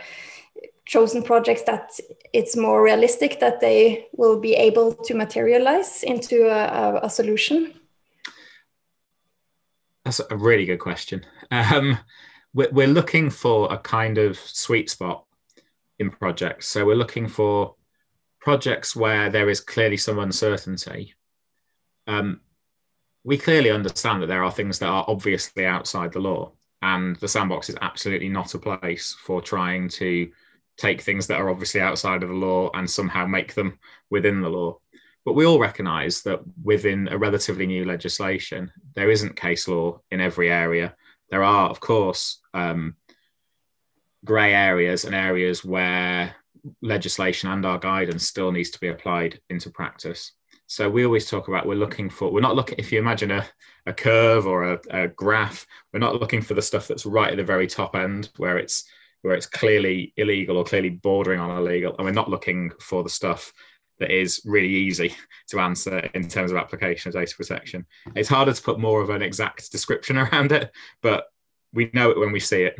chosen 0.84 1.22
projects 1.22 1.62
that 1.62 1.90
it's 2.32 2.56
more 2.56 2.82
realistic 2.82 3.38
that 3.40 3.60
they 3.60 4.06
will 4.12 4.40
be 4.40 4.54
able 4.54 4.94
to 4.94 5.14
materialize 5.14 6.02
into 6.02 6.48
a, 6.48 7.00
a 7.02 7.10
solution? 7.10 7.74
That's 10.04 10.20
a 10.30 10.36
really 10.36 10.64
good 10.64 10.80
question. 10.80 11.24
Um, 11.50 11.98
we're, 12.54 12.70
we're 12.72 12.86
looking 12.86 13.30
for 13.30 13.72
a 13.72 13.78
kind 13.78 14.18
of 14.18 14.38
sweet 14.38 14.90
spot 14.90 15.24
in 15.98 16.10
projects. 16.10 16.66
So 16.66 16.86
we're 16.86 16.96
looking 16.96 17.28
for 17.28 17.74
projects 18.40 18.96
where 18.96 19.28
there 19.28 19.50
is 19.50 19.60
clearly 19.60 19.98
some 19.98 20.18
uncertainty 20.18 21.14
um, 22.08 22.40
we 23.22 23.38
clearly 23.38 23.70
understand 23.70 24.22
that 24.22 24.26
there 24.26 24.42
are 24.42 24.50
things 24.50 24.78
that 24.78 24.88
are 24.88 25.04
obviously 25.06 25.66
outside 25.66 26.12
the 26.12 26.18
law, 26.18 26.52
and 26.82 27.16
the 27.16 27.28
sandbox 27.28 27.68
is 27.68 27.76
absolutely 27.80 28.28
not 28.28 28.54
a 28.54 28.58
place 28.58 29.16
for 29.24 29.40
trying 29.40 29.88
to 29.90 30.30
take 30.76 31.02
things 31.02 31.26
that 31.26 31.40
are 31.40 31.50
obviously 31.50 31.80
outside 31.80 32.22
of 32.22 32.28
the 32.28 32.34
law 32.34 32.70
and 32.74 32.88
somehow 32.88 33.26
make 33.26 33.54
them 33.54 33.78
within 34.10 34.40
the 34.40 34.48
law. 34.48 34.78
But 35.24 35.34
we 35.34 35.44
all 35.44 35.58
recognize 35.58 36.22
that 36.22 36.40
within 36.62 37.08
a 37.08 37.18
relatively 37.18 37.66
new 37.66 37.84
legislation, 37.84 38.72
there 38.94 39.10
isn't 39.10 39.36
case 39.36 39.68
law 39.68 40.00
in 40.10 40.20
every 40.20 40.50
area. 40.50 40.94
There 41.30 41.42
are, 41.42 41.68
of 41.68 41.80
course, 41.80 42.40
um, 42.54 42.96
grey 44.24 44.54
areas 44.54 45.04
and 45.04 45.14
areas 45.14 45.64
where 45.64 46.34
legislation 46.80 47.50
and 47.50 47.66
our 47.66 47.78
guidance 47.78 48.26
still 48.26 48.52
needs 48.52 48.70
to 48.70 48.80
be 48.80 48.88
applied 48.88 49.40
into 49.50 49.70
practice. 49.70 50.32
So 50.68 50.88
we 50.88 51.06
always 51.06 51.28
talk 51.28 51.48
about 51.48 51.66
we're 51.66 51.76
looking 51.76 52.10
for, 52.10 52.30
we're 52.30 52.40
not 52.40 52.54
looking, 52.54 52.76
if 52.78 52.92
you 52.92 52.98
imagine 52.98 53.30
a, 53.30 53.46
a 53.86 53.92
curve 53.94 54.46
or 54.46 54.74
a, 54.74 54.80
a 54.90 55.08
graph, 55.08 55.66
we're 55.92 55.98
not 55.98 56.20
looking 56.20 56.42
for 56.42 56.52
the 56.52 56.62
stuff 56.62 56.86
that's 56.86 57.06
right 57.06 57.30
at 57.30 57.38
the 57.38 57.42
very 57.44 57.66
top 57.66 57.96
end 57.96 58.28
where 58.36 58.58
it's 58.58 58.84
where 59.22 59.34
it's 59.34 59.46
clearly 59.46 60.12
illegal 60.16 60.58
or 60.58 60.64
clearly 60.64 60.90
bordering 60.90 61.40
on 61.40 61.56
illegal. 61.56 61.96
And 61.96 62.04
we're 62.04 62.12
not 62.12 62.28
looking 62.28 62.70
for 62.80 63.02
the 63.02 63.08
stuff 63.08 63.52
that 63.98 64.10
is 64.10 64.42
really 64.44 64.68
easy 64.68 65.14
to 65.48 65.58
answer 65.58 65.98
in 66.14 66.28
terms 66.28 66.52
of 66.52 66.58
application 66.58 67.08
of 67.08 67.14
data 67.14 67.34
protection. 67.34 67.86
It's 68.14 68.28
harder 68.28 68.52
to 68.52 68.62
put 68.62 68.78
more 68.78 69.00
of 69.00 69.10
an 69.10 69.22
exact 69.22 69.72
description 69.72 70.18
around 70.18 70.52
it, 70.52 70.70
but 71.02 71.24
we 71.72 71.90
know 71.94 72.10
it 72.10 72.18
when 72.18 72.30
we 72.30 72.40
see 72.40 72.62
it. 72.62 72.76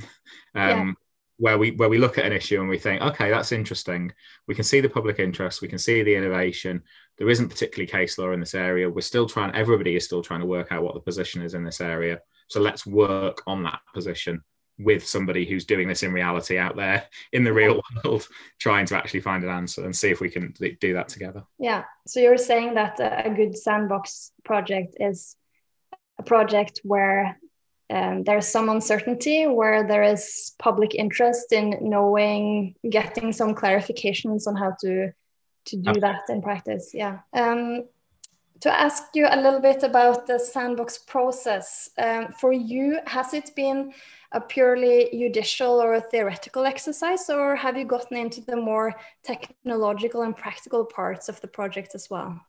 Um, 0.55 0.89
yeah 0.89 0.93
where 1.39 1.57
we 1.57 1.71
where 1.73 1.89
we 1.89 1.99
look 1.99 2.19
at 2.19 2.27
an 2.27 2.33
issue 2.33 2.61
and 2.61 2.69
we 2.69 2.79
think, 2.79 3.01
okay, 3.01 3.31
that's 3.31 3.53
interesting. 3.53 4.13
We 4.47 4.55
can 4.55 4.65
see 4.65 4.81
the 4.81 4.89
public 4.89 5.19
interest, 5.19 5.63
we 5.63 5.69
can 5.69 5.79
see 5.79 6.03
the 6.03 6.15
innovation. 6.15 6.83
There 7.17 7.31
isn't 7.31 7.49
particularly 7.49 7.87
case 7.87 8.19
law 8.19 8.33
in 8.33 8.41
this 8.41 8.55
area. 8.55 8.91
We're 8.91 9.01
still 9.01 9.27
trying. 9.27 9.55
Everybody 9.55 9.97
is 9.97 10.05
still 10.05 10.23
trying 10.23 10.41
to 10.41 10.47
work 10.47 10.73
out 10.73 10.83
what 10.83 10.95
the 10.95 11.01
position 11.01 11.43
is 11.43 11.55
in 11.55 11.65
this 11.65 11.81
area. 11.81 12.21
So 12.49 12.61
let's 12.61 12.87
work 12.87 13.43
on 13.47 13.63
that 13.65 13.81
position 13.95 14.43
with 14.79 15.07
somebody 15.07 15.45
who's 15.45 15.65
doing 15.65 15.89
this 15.89 16.05
in 16.05 16.13
reality 16.13 16.57
out 16.57 16.77
there 16.77 17.05
in 17.33 17.45
the 17.45 17.53
real 17.53 17.81
world, 18.05 18.27
trying 18.59 18.87
to 18.87 18.97
actually 18.97 19.21
find 19.21 19.45
an 19.45 19.51
answer 19.51 19.85
and 19.85 19.97
see 19.97 20.11
if 20.11 20.21
we 20.21 20.31
can 20.31 20.55
do 20.81 20.95
that 20.95 21.09
together. 21.09 21.45
Yeah. 21.59 21.85
So 22.07 22.21
you're 22.21 22.39
saying 22.39 22.75
that 22.75 22.99
a 23.01 23.31
good 23.31 23.57
sandbox 23.57 24.33
project 24.45 24.97
is 24.99 25.37
a 26.19 26.23
project 26.23 26.81
where 26.85 27.39
um, 27.91 28.25
there's 28.25 28.47
some 28.47 28.69
uncertainty 28.69 29.47
where 29.47 29.87
there 29.87 30.03
is 30.03 30.53
public 30.59 30.95
interest 30.95 31.53
in 31.53 31.79
knowing 31.81 32.75
getting 32.91 33.33
some 33.33 33.55
clarifications 33.55 34.47
on 34.47 34.57
how 34.57 34.75
to 34.81 35.13
to 35.65 35.77
do 35.77 35.91
okay. 35.91 36.01
that 36.01 36.23
in 36.29 36.43
practice. 36.43 36.93
Yeah. 36.95 37.19
Um, 37.33 37.85
to 38.61 38.73
ask 38.73 39.05
you 39.15 39.27
a 39.31 39.41
little 39.41 39.61
bit 39.61 39.83
about 39.83 40.27
the 40.27 40.39
sandbox 40.39 40.99
process 40.99 41.91
um, 41.99 42.29
for 42.41 42.53
you 42.53 42.99
has 43.07 43.33
it 43.33 43.55
been 43.55 43.93
a 44.33 44.41
purely 44.41 45.09
judicial 45.13 45.81
or 45.81 45.95
a 45.95 46.01
theoretical 46.01 46.67
exercise 46.67 47.31
or 47.31 47.55
have 47.55 47.77
you 47.77 47.85
gotten 47.85 48.17
into 48.17 48.41
the 48.41 48.57
more 48.57 48.95
technological 49.23 50.23
and 50.23 50.37
practical 50.37 50.85
parts 50.85 51.29
of 51.29 51.41
the 51.41 51.47
project 51.47 51.95
as 51.95 52.11
well? 52.11 52.41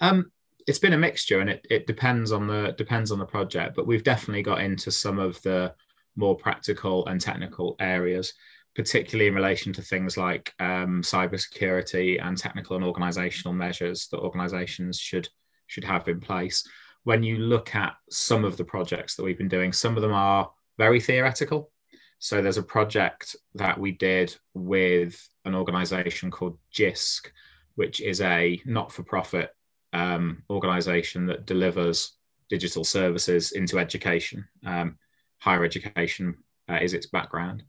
Um, 0.00 0.32
it's 0.70 0.78
been 0.78 0.92
a 0.92 0.98
mixture 0.98 1.40
and 1.40 1.50
it, 1.50 1.66
it 1.68 1.84
depends 1.88 2.30
on 2.30 2.46
the 2.46 2.72
depends 2.78 3.10
on 3.10 3.18
the 3.18 3.26
project 3.26 3.74
but 3.74 3.88
we've 3.88 4.04
definitely 4.04 4.40
got 4.40 4.60
into 4.60 4.88
some 4.92 5.18
of 5.18 5.42
the 5.42 5.74
more 6.14 6.36
practical 6.36 7.04
and 7.06 7.20
technical 7.20 7.74
areas 7.80 8.34
particularly 8.76 9.26
in 9.26 9.34
relation 9.34 9.72
to 9.72 9.82
things 9.82 10.16
like 10.16 10.54
um, 10.60 11.02
cybersecurity 11.02 12.24
and 12.24 12.38
technical 12.38 12.76
and 12.76 12.84
organizational 12.84 13.52
measures 13.52 14.06
that 14.12 14.20
organizations 14.20 14.96
should 14.96 15.28
should 15.66 15.82
have 15.82 16.06
in 16.06 16.20
place. 16.20 16.64
When 17.02 17.24
you 17.24 17.38
look 17.38 17.74
at 17.74 17.94
some 18.08 18.44
of 18.44 18.56
the 18.56 18.64
projects 18.64 19.16
that 19.16 19.24
we've 19.24 19.36
been 19.36 19.48
doing 19.48 19.72
some 19.72 19.96
of 19.96 20.02
them 20.02 20.12
are 20.12 20.52
very 20.78 21.00
theoretical. 21.00 21.72
So 22.20 22.40
there's 22.40 22.58
a 22.58 22.62
project 22.62 23.34
that 23.56 23.76
we 23.80 23.90
did 23.90 24.36
with 24.54 25.28
an 25.44 25.56
organization 25.56 26.30
called 26.30 26.58
JISC 26.72 27.32
which 27.76 28.00
is 28.00 28.20
a 28.20 28.60
not-for-profit 28.66 29.54
um, 29.92 30.42
organization 30.50 31.26
that 31.26 31.46
delivers 31.46 32.12
digital 32.48 32.84
services 32.84 33.52
into 33.52 33.78
education. 33.78 34.46
Um, 34.64 34.98
higher 35.38 35.64
education 35.64 36.36
uh, 36.68 36.78
is 36.82 36.94
its 36.94 37.06
background. 37.06 37.62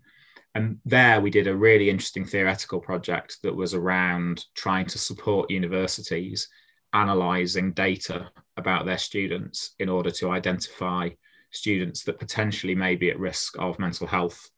And 0.54 0.80
there 0.86 1.22
we 1.22 1.30
did 1.30 1.48
a 1.48 1.56
really 1.56 1.90
interesting 1.90 2.26
theoretical 2.26 2.82
project 2.82 3.38
that 3.44 3.56
was 3.56 3.74
around 3.74 4.46
trying 4.56 4.86
to 4.88 4.98
support 4.98 5.50
universities 5.50 6.50
analyzing 6.94 7.72
data 7.72 8.30
about 8.58 8.86
their 8.86 8.98
students 8.98 9.76
in 9.80 9.88
order 9.88 10.12
to 10.12 10.30
identify 10.30 11.10
students 11.52 12.04
that 12.04 12.20
potentially 12.20 12.76
may 12.76 12.96
be 12.96 13.10
at 13.10 13.20
risk 13.20 13.56
of 13.60 13.80
mental 13.80 14.08
health 14.08 14.50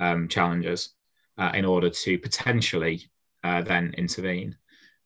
um, 0.00 0.28
challenges 0.28 0.94
uh, 1.38 1.50
in 1.54 1.64
order 1.64 1.90
to 1.90 2.18
potentially 2.18 3.10
uh, 3.44 3.62
then 3.62 3.94
intervene. 3.96 4.56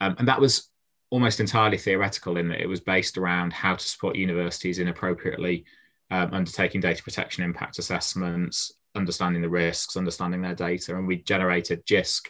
Um, 0.00 0.16
and 0.18 0.28
that 0.28 0.40
was 0.40 0.70
almost 1.10 1.40
entirely 1.40 1.78
theoretical 1.78 2.36
in 2.36 2.48
that 2.48 2.60
it 2.60 2.68
was 2.68 2.80
based 2.80 3.16
around 3.16 3.52
how 3.52 3.75
to 3.75 3.84
support 3.86 4.16
universities 4.16 4.78
in 4.78 4.88
appropriately 4.88 5.64
um, 6.10 6.30
undertaking 6.32 6.80
data 6.80 7.02
protection 7.02 7.44
impact 7.44 7.78
assessments, 7.78 8.72
understanding 8.94 9.42
the 9.42 9.48
risks, 9.48 9.96
understanding 9.96 10.42
their 10.42 10.54
data, 10.54 10.96
and 10.96 11.06
we 11.06 11.16
generated 11.16 11.84
JISC, 11.86 12.28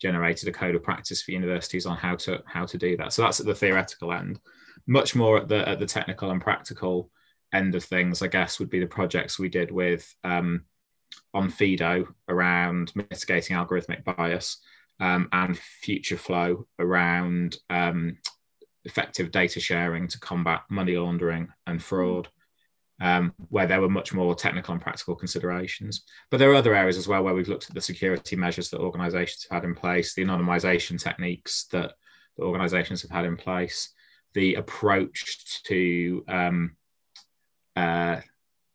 generated 0.00 0.48
a 0.48 0.52
code 0.52 0.74
of 0.74 0.82
practice 0.82 1.22
for 1.22 1.32
universities 1.32 1.86
on 1.86 1.96
how 1.96 2.16
to 2.16 2.42
how 2.46 2.64
to 2.64 2.78
do 2.78 2.96
that. 2.96 3.12
So 3.12 3.22
that's 3.22 3.40
at 3.40 3.46
the 3.46 3.54
theoretical 3.54 4.12
end. 4.12 4.40
Much 4.86 5.14
more 5.14 5.38
at 5.38 5.48
the 5.48 5.68
at 5.68 5.78
the 5.78 5.86
technical 5.86 6.30
and 6.30 6.40
practical 6.40 7.10
end 7.52 7.74
of 7.74 7.84
things, 7.84 8.22
I 8.22 8.28
guess, 8.28 8.58
would 8.58 8.70
be 8.70 8.80
the 8.80 8.86
projects 8.86 9.38
we 9.38 9.48
did 9.48 9.70
with 9.70 10.14
um, 10.22 10.64
Onfido 11.34 12.06
around 12.28 12.92
mitigating 12.94 13.56
algorithmic 13.56 14.04
bias 14.04 14.58
um, 15.00 15.28
and 15.32 15.58
Futureflow 15.84 16.64
around 16.78 17.56
um, 17.70 18.18
effective 18.84 19.30
data 19.30 19.60
sharing 19.60 20.08
to 20.08 20.20
combat 20.20 20.62
money 20.70 20.96
laundering 20.96 21.48
and 21.66 21.82
fraud 21.82 22.28
um, 23.00 23.32
where 23.48 23.66
there 23.66 23.80
were 23.80 23.88
much 23.88 24.12
more 24.12 24.34
technical 24.34 24.72
and 24.72 24.82
practical 24.82 25.14
considerations. 25.14 26.04
But 26.30 26.38
there 26.38 26.50
are 26.50 26.56
other 26.56 26.74
areas 26.74 26.96
as 26.96 27.06
well 27.06 27.22
where 27.22 27.34
we've 27.34 27.48
looked 27.48 27.68
at 27.68 27.74
the 27.74 27.80
security 27.80 28.36
measures 28.36 28.70
that 28.70 28.80
organizations 28.80 29.46
have 29.48 29.62
had 29.62 29.68
in 29.68 29.74
place, 29.74 30.14
the 30.14 30.24
anonymization 30.24 31.00
techniques 31.00 31.66
that 31.70 31.92
organizations 32.38 33.02
have 33.02 33.10
had 33.10 33.24
in 33.24 33.36
place, 33.36 33.90
the 34.34 34.54
approach 34.54 35.62
to 35.64 36.24
um, 36.28 36.76
uh, 37.76 38.20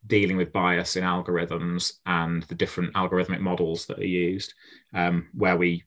dealing 0.06 0.36
with 0.36 0.52
bias 0.52 0.96
in 0.96 1.04
algorithms 1.04 1.94
and 2.06 2.42
the 2.44 2.54
different 2.54 2.94
algorithmic 2.94 3.40
models 3.40 3.86
that 3.86 3.98
are 3.98 4.04
used, 4.04 4.54
um, 4.94 5.28
where 5.34 5.56
we 5.56 5.84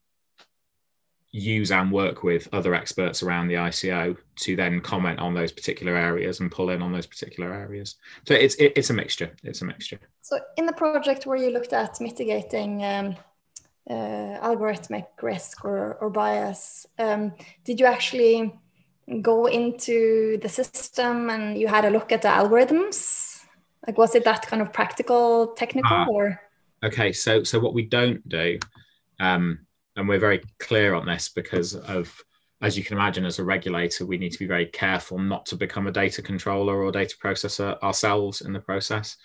use 1.31 1.71
and 1.71 1.91
work 1.91 2.23
with 2.23 2.47
other 2.53 2.73
experts 2.73 3.21
around 3.21 3.47
the 3.47 3.55
ICO 3.55 4.17
to 4.37 4.55
then 4.55 4.79
comment 4.79 5.19
on 5.19 5.33
those 5.33 5.51
particular 5.51 5.95
areas 5.95 6.39
and 6.39 6.51
pull 6.51 6.69
in 6.69 6.81
on 6.81 6.91
those 6.91 7.05
particular 7.05 7.53
areas. 7.53 7.95
So 8.27 8.33
it's 8.33 8.55
it, 8.55 8.73
it's 8.75 8.89
a 8.89 8.93
mixture. 8.93 9.31
It's 9.43 9.61
a 9.61 9.65
mixture. 9.65 9.99
So 10.21 10.39
in 10.57 10.65
the 10.65 10.73
project 10.73 11.25
where 11.25 11.37
you 11.37 11.51
looked 11.51 11.73
at 11.73 11.99
mitigating 11.99 12.83
um, 12.83 13.15
uh, 13.89 14.39
algorithmic 14.41 15.07
risk 15.21 15.65
or, 15.65 15.95
or 15.95 16.09
bias, 16.09 16.85
um, 16.97 17.33
did 17.65 17.79
you 17.79 17.85
actually 17.85 18.57
go 19.21 19.45
into 19.45 20.37
the 20.41 20.49
system 20.49 21.29
and 21.29 21.57
you 21.57 21.67
had 21.67 21.85
a 21.85 21.89
look 21.89 22.11
at 22.11 22.21
the 22.21 22.27
algorithms? 22.29 23.41
Like 23.85 23.97
was 23.97 24.15
it 24.15 24.23
that 24.23 24.47
kind 24.47 24.61
of 24.61 24.73
practical, 24.73 25.47
technical, 25.47 25.95
uh, 25.95 26.07
or? 26.09 26.41
Okay, 26.83 27.11
so 27.11 27.43
so 27.43 27.59
what 27.59 27.73
we 27.73 27.83
don't 27.83 28.27
do. 28.27 28.59
Um, 29.19 29.66
and 29.97 30.07
we're 30.07 30.19
very 30.19 30.41
clear 30.59 30.93
on 30.93 31.05
this 31.05 31.27
because 31.27 31.75
of 31.75 32.23
as 32.61 32.77
you 32.77 32.83
can 32.83 32.97
imagine 32.97 33.25
as 33.25 33.39
a 33.39 33.43
regulator 33.43 34.05
we 34.05 34.17
need 34.17 34.31
to 34.31 34.39
be 34.39 34.47
very 34.47 34.67
careful 34.67 35.19
not 35.19 35.45
to 35.47 35.55
become 35.55 35.87
a 35.87 35.91
data 35.91 36.21
controller 36.21 36.81
or 36.81 36.91
data 36.91 37.15
processor 37.21 37.77
ourselves 37.83 38.41
in 38.41 38.53
the 38.53 38.59
process. 38.59 39.17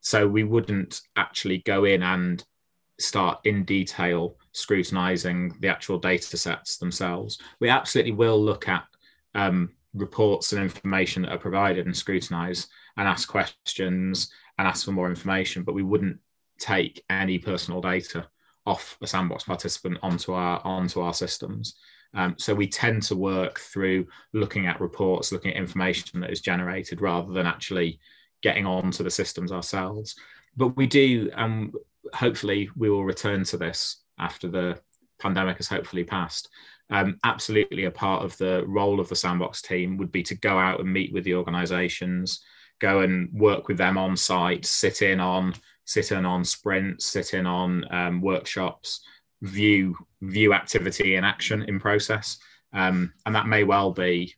So 0.00 0.26
we 0.26 0.42
wouldn't 0.42 1.00
actually 1.16 1.58
go 1.58 1.84
in 1.84 2.02
and 2.02 2.44
start 2.98 3.40
in 3.44 3.64
detail 3.64 4.36
scrutinizing 4.52 5.54
the 5.60 5.68
actual 5.68 5.98
data 5.98 6.36
sets 6.36 6.78
themselves. 6.78 7.38
We 7.60 7.68
absolutely 7.68 8.12
will 8.12 8.42
look 8.42 8.68
at 8.68 8.84
um, 9.34 9.70
reports 9.94 10.52
and 10.52 10.62
information 10.62 11.22
that 11.22 11.32
are 11.32 11.38
provided 11.38 11.86
and 11.86 11.96
scrutinize 11.96 12.66
and 12.96 13.06
ask 13.06 13.28
questions 13.28 14.32
and 14.58 14.66
ask 14.66 14.84
for 14.84 14.92
more 14.92 15.08
information 15.08 15.62
but 15.62 15.74
we 15.74 15.82
wouldn't 15.82 16.18
take 16.58 17.02
any 17.10 17.38
personal 17.38 17.80
data 17.80 18.26
off 18.66 18.96
a 19.02 19.06
sandbox 19.06 19.44
participant 19.44 19.98
onto 20.02 20.32
our 20.32 20.60
onto 20.64 21.00
our 21.00 21.14
systems. 21.14 21.74
Um, 22.14 22.34
so 22.38 22.54
we 22.54 22.68
tend 22.68 23.02
to 23.04 23.16
work 23.16 23.58
through 23.58 24.06
looking 24.32 24.66
at 24.66 24.80
reports, 24.80 25.32
looking 25.32 25.52
at 25.52 25.56
information 25.56 26.20
that 26.20 26.30
is 26.30 26.40
generated, 26.40 27.00
rather 27.00 27.32
than 27.32 27.46
actually 27.46 27.98
getting 28.42 28.66
onto 28.66 29.02
the 29.02 29.10
systems 29.10 29.50
ourselves. 29.50 30.14
But 30.56 30.76
we 30.76 30.86
do, 30.86 31.30
and 31.34 31.72
hopefully 32.12 32.68
we 32.76 32.90
will 32.90 33.04
return 33.04 33.44
to 33.44 33.56
this 33.56 34.02
after 34.18 34.48
the 34.48 34.78
pandemic 35.18 35.56
has 35.56 35.68
hopefully 35.68 36.04
passed. 36.04 36.48
Um, 36.90 37.18
absolutely, 37.24 37.84
a 37.84 37.90
part 37.90 38.24
of 38.24 38.36
the 38.36 38.64
role 38.66 39.00
of 39.00 39.08
the 39.08 39.16
sandbox 39.16 39.62
team 39.62 39.96
would 39.96 40.12
be 40.12 40.22
to 40.24 40.34
go 40.34 40.58
out 40.58 40.80
and 40.80 40.92
meet 40.92 41.12
with 41.12 41.24
the 41.24 41.34
organisations, 41.34 42.42
go 42.80 43.00
and 43.00 43.32
work 43.32 43.68
with 43.68 43.78
them 43.78 43.96
on 43.96 44.16
site, 44.16 44.66
sit 44.66 45.00
in 45.00 45.18
on 45.20 45.54
sit 45.92 46.10
in 46.12 46.24
on 46.24 46.44
sprints, 46.44 47.06
sit 47.06 47.34
in 47.34 47.46
on 47.46 47.84
um, 47.92 48.20
workshops, 48.20 49.02
view 49.42 49.96
view 50.22 50.54
activity 50.54 51.16
in 51.16 51.24
action 51.24 51.62
in 51.62 51.78
process, 51.78 52.38
um, 52.72 53.12
and 53.26 53.34
that 53.34 53.46
may 53.46 53.64
well 53.64 53.92
be. 53.92 54.34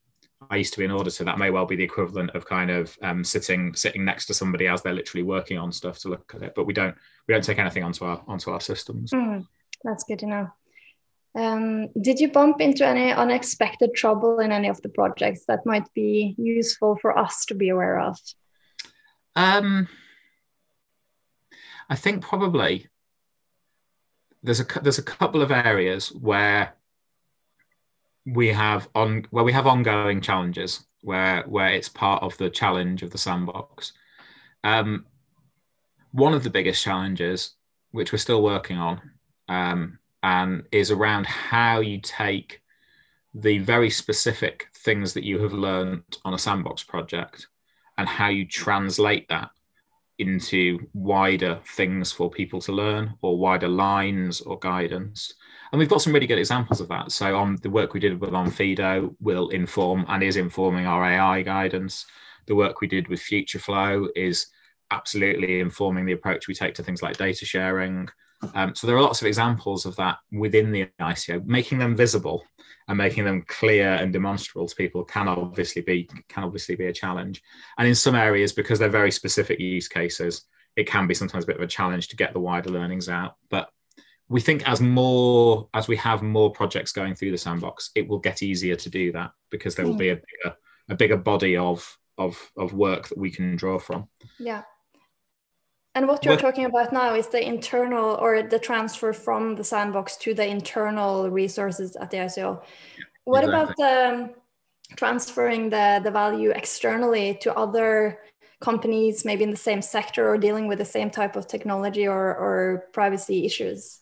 I 0.50 0.56
used 0.56 0.74
to 0.74 0.78
be 0.78 0.84
an 0.84 0.90
auditor. 0.90 1.24
That 1.24 1.38
may 1.38 1.48
well 1.48 1.64
be 1.64 1.76
the 1.76 1.84
equivalent 1.84 2.30
of 2.32 2.44
kind 2.44 2.70
of 2.70 2.94
um, 3.02 3.24
sitting 3.24 3.74
sitting 3.74 4.04
next 4.04 4.26
to 4.26 4.34
somebody 4.34 4.66
as 4.66 4.82
they're 4.82 4.92
literally 4.92 5.22
working 5.22 5.56
on 5.56 5.72
stuff 5.72 5.98
to 6.00 6.08
look 6.08 6.32
at 6.34 6.42
it. 6.42 6.52
But 6.54 6.66
we 6.66 6.74
don't 6.74 6.94
we 7.26 7.32
don't 7.32 7.44
take 7.44 7.58
anything 7.58 7.84
onto 7.84 8.04
our 8.04 8.22
onto 8.26 8.50
our 8.50 8.60
systems. 8.60 9.12
Mm, 9.12 9.46
that's 9.84 10.04
good 10.04 10.18
to 10.18 10.26
know. 10.26 10.50
Um, 11.36 11.88
did 12.00 12.20
you 12.20 12.30
bump 12.30 12.60
into 12.60 12.86
any 12.86 13.10
unexpected 13.12 13.94
trouble 13.94 14.38
in 14.40 14.52
any 14.52 14.68
of 14.68 14.80
the 14.82 14.88
projects 14.88 15.46
that 15.46 15.66
might 15.66 15.92
be 15.94 16.34
useful 16.38 16.96
for 17.00 17.18
us 17.18 17.46
to 17.46 17.54
be 17.54 17.70
aware 17.70 17.98
of? 18.00 18.18
Um, 19.34 19.88
I 21.88 21.96
think 21.96 22.22
probably 22.22 22.88
there's 24.42 24.60
a 24.60 24.66
there's 24.82 24.98
a 24.98 25.02
couple 25.02 25.42
of 25.42 25.50
areas 25.50 26.08
where 26.12 26.74
we 28.26 28.48
have 28.48 28.88
on 28.94 29.26
where 29.30 29.44
we 29.44 29.52
have 29.52 29.66
ongoing 29.66 30.20
challenges 30.20 30.86
where 31.02 31.42
where 31.44 31.68
it's 31.68 31.88
part 31.88 32.22
of 32.22 32.36
the 32.38 32.50
challenge 32.50 33.02
of 33.02 33.10
the 33.10 33.18
sandbox. 33.18 33.92
Um, 34.62 35.06
one 36.12 36.32
of 36.32 36.42
the 36.44 36.50
biggest 36.50 36.82
challenges, 36.82 37.54
which 37.90 38.12
we're 38.12 38.18
still 38.18 38.42
working 38.42 38.78
on, 38.78 39.00
um, 39.48 39.98
and 40.22 40.64
is 40.72 40.90
around 40.90 41.26
how 41.26 41.80
you 41.80 42.00
take 42.00 42.62
the 43.34 43.58
very 43.58 43.90
specific 43.90 44.68
things 44.74 45.12
that 45.14 45.24
you 45.24 45.40
have 45.40 45.52
learned 45.52 46.04
on 46.24 46.34
a 46.34 46.38
sandbox 46.38 46.82
project 46.82 47.48
and 47.98 48.08
how 48.08 48.28
you 48.28 48.46
translate 48.46 49.28
that 49.28 49.50
into 50.18 50.78
wider 50.92 51.60
things 51.66 52.12
for 52.12 52.30
people 52.30 52.60
to 52.60 52.72
learn 52.72 53.14
or 53.22 53.38
wider 53.38 53.68
lines 53.68 54.40
or 54.40 54.58
guidance. 54.58 55.34
And 55.72 55.78
we've 55.78 55.88
got 55.88 56.02
some 56.02 56.12
really 56.12 56.26
good 56.26 56.38
examples 56.38 56.80
of 56.80 56.88
that. 56.88 57.10
So 57.10 57.36
on 57.36 57.56
the 57.62 57.70
work 57.70 57.94
we 57.94 58.00
did 58.00 58.20
with 58.20 58.32
um, 58.32 58.46
Onfido 58.46 59.14
will 59.20 59.48
inform 59.48 60.04
and 60.08 60.22
is 60.22 60.36
informing 60.36 60.86
our 60.86 61.04
AI 61.04 61.42
guidance. 61.42 62.06
The 62.46 62.54
work 62.54 62.80
we 62.80 62.86
did 62.86 63.08
with 63.08 63.20
Futureflow 63.20 64.08
is 64.14 64.46
absolutely 64.90 65.60
informing 65.60 66.06
the 66.06 66.12
approach 66.12 66.46
we 66.46 66.54
take 66.54 66.74
to 66.74 66.82
things 66.82 67.02
like 67.02 67.16
data 67.16 67.44
sharing. 67.44 68.08
Um, 68.54 68.74
so 68.74 68.86
there 68.86 68.96
are 68.96 69.02
lots 69.02 69.22
of 69.22 69.26
examples 69.26 69.86
of 69.86 69.96
that 69.96 70.18
within 70.32 70.70
the 70.70 70.88
ICO, 71.00 71.44
making 71.46 71.78
them 71.78 71.96
visible 71.96 72.44
and 72.88 72.98
making 72.98 73.24
them 73.24 73.44
clear 73.46 73.88
and 73.94 74.12
demonstrable 74.12 74.68
to 74.68 74.74
people 74.74 75.04
can 75.04 75.28
obviously 75.28 75.82
be 75.82 76.08
can 76.28 76.44
obviously 76.44 76.76
be 76.76 76.86
a 76.86 76.92
challenge. 76.92 77.42
And 77.78 77.88
in 77.88 77.94
some 77.94 78.14
areas, 78.14 78.52
because 78.52 78.78
they're 78.78 78.88
very 78.88 79.10
specific 79.10 79.58
use 79.58 79.88
cases, 79.88 80.46
it 80.76 80.86
can 80.86 81.06
be 81.06 81.14
sometimes 81.14 81.44
a 81.44 81.46
bit 81.46 81.56
of 81.56 81.62
a 81.62 81.66
challenge 81.66 82.08
to 82.08 82.16
get 82.16 82.32
the 82.32 82.40
wider 82.40 82.70
learnings 82.70 83.08
out. 83.08 83.36
But 83.50 83.70
we 84.28 84.40
think 84.40 84.68
as 84.68 84.80
more 84.80 85.68
as 85.74 85.88
we 85.88 85.96
have 85.96 86.22
more 86.22 86.50
projects 86.50 86.92
going 86.92 87.14
through 87.14 87.30
the 87.30 87.38
sandbox, 87.38 87.90
it 87.94 88.08
will 88.08 88.18
get 88.18 88.42
easier 88.42 88.76
to 88.76 88.90
do 88.90 89.12
that 89.12 89.30
because 89.50 89.74
there 89.74 89.86
will 89.86 89.94
be 89.94 90.10
a 90.10 90.16
bigger 90.16 90.56
a 90.88 90.94
bigger 90.94 91.16
body 91.16 91.56
of 91.56 91.98
of 92.18 92.38
of 92.56 92.72
work 92.72 93.08
that 93.08 93.18
we 93.18 93.30
can 93.30 93.56
draw 93.56 93.78
from. 93.78 94.08
Yeah. 94.38 94.62
And 95.94 96.08
what 96.08 96.24
you're 96.24 96.36
talking 96.36 96.64
about 96.64 96.92
now 96.92 97.14
is 97.14 97.28
the 97.28 97.46
internal 97.46 98.16
or 98.16 98.42
the 98.42 98.58
transfer 98.58 99.12
from 99.12 99.54
the 99.54 99.62
sandbox 99.62 100.16
to 100.18 100.34
the 100.34 100.46
internal 100.46 101.30
resources 101.30 101.94
at 101.94 102.10
the 102.10 102.16
ICO. 102.16 102.62
What 103.24 103.44
exactly. 103.44 103.84
about 103.84 104.12
um, 104.12 104.30
transferring 104.96 105.70
the, 105.70 106.00
the 106.02 106.10
value 106.10 106.50
externally 106.50 107.38
to 107.42 107.54
other 107.54 108.18
companies, 108.60 109.24
maybe 109.24 109.44
in 109.44 109.52
the 109.52 109.56
same 109.56 109.80
sector 109.80 110.28
or 110.28 110.36
dealing 110.36 110.66
with 110.66 110.78
the 110.78 110.84
same 110.84 111.10
type 111.10 111.36
of 111.36 111.46
technology 111.46 112.08
or, 112.08 112.34
or 112.34 112.88
privacy 112.92 113.46
issues? 113.46 114.00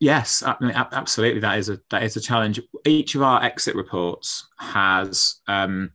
Yes, 0.00 0.42
absolutely. 0.42 1.40
That 1.40 1.58
is 1.58 1.68
a 1.70 1.80
that 1.90 2.02
is 2.02 2.16
a 2.16 2.20
challenge. 2.20 2.60
Each 2.84 3.14
of 3.14 3.22
our 3.22 3.42
exit 3.42 3.74
reports 3.74 4.46
has 4.58 5.36
um, 5.48 5.92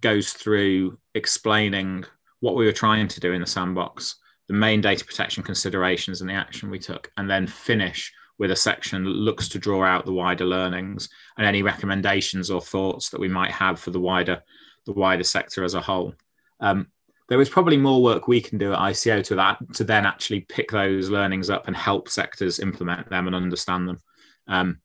goes 0.00 0.32
through 0.32 0.98
explaining 1.14 2.04
what 2.40 2.56
we 2.56 2.66
were 2.66 2.72
trying 2.72 3.06
to 3.06 3.20
do 3.20 3.32
in 3.32 3.40
the 3.40 3.46
sandbox 3.46 4.16
the 4.50 4.56
main 4.56 4.80
data 4.80 5.04
protection 5.04 5.44
considerations 5.44 6.20
and 6.20 6.28
the 6.28 6.34
action 6.34 6.70
we 6.70 6.78
took, 6.80 7.12
and 7.16 7.30
then 7.30 7.46
finish 7.46 8.12
with 8.36 8.50
a 8.50 8.56
section 8.56 9.04
that 9.04 9.10
looks 9.10 9.48
to 9.48 9.60
draw 9.60 9.84
out 9.84 10.04
the 10.04 10.12
wider 10.12 10.44
learnings 10.44 11.08
and 11.38 11.46
any 11.46 11.62
recommendations 11.62 12.50
or 12.50 12.60
thoughts 12.60 13.10
that 13.10 13.20
we 13.20 13.28
might 13.28 13.52
have 13.52 13.78
for 13.78 13.92
the 13.92 14.00
wider 14.00 14.42
the 14.86 14.92
wider 14.92 15.22
sector 15.22 15.62
as 15.62 15.74
a 15.74 15.80
whole. 15.80 16.14
Um, 16.58 16.88
there 17.28 17.40
is 17.40 17.48
probably 17.48 17.76
more 17.76 18.02
work 18.02 18.26
we 18.26 18.40
can 18.40 18.58
do 18.58 18.72
at 18.72 18.80
ICO 18.80 19.22
to 19.26 19.36
that 19.36 19.58
to 19.74 19.84
then 19.84 20.04
actually 20.04 20.40
pick 20.40 20.72
those 20.72 21.10
learnings 21.10 21.48
up 21.48 21.68
and 21.68 21.76
help 21.76 22.08
sectors 22.08 22.58
implement 22.58 23.08
them 23.08 23.28
and 23.28 23.36
understand 23.36 23.88
them. 23.88 24.00
Um, 24.48 24.80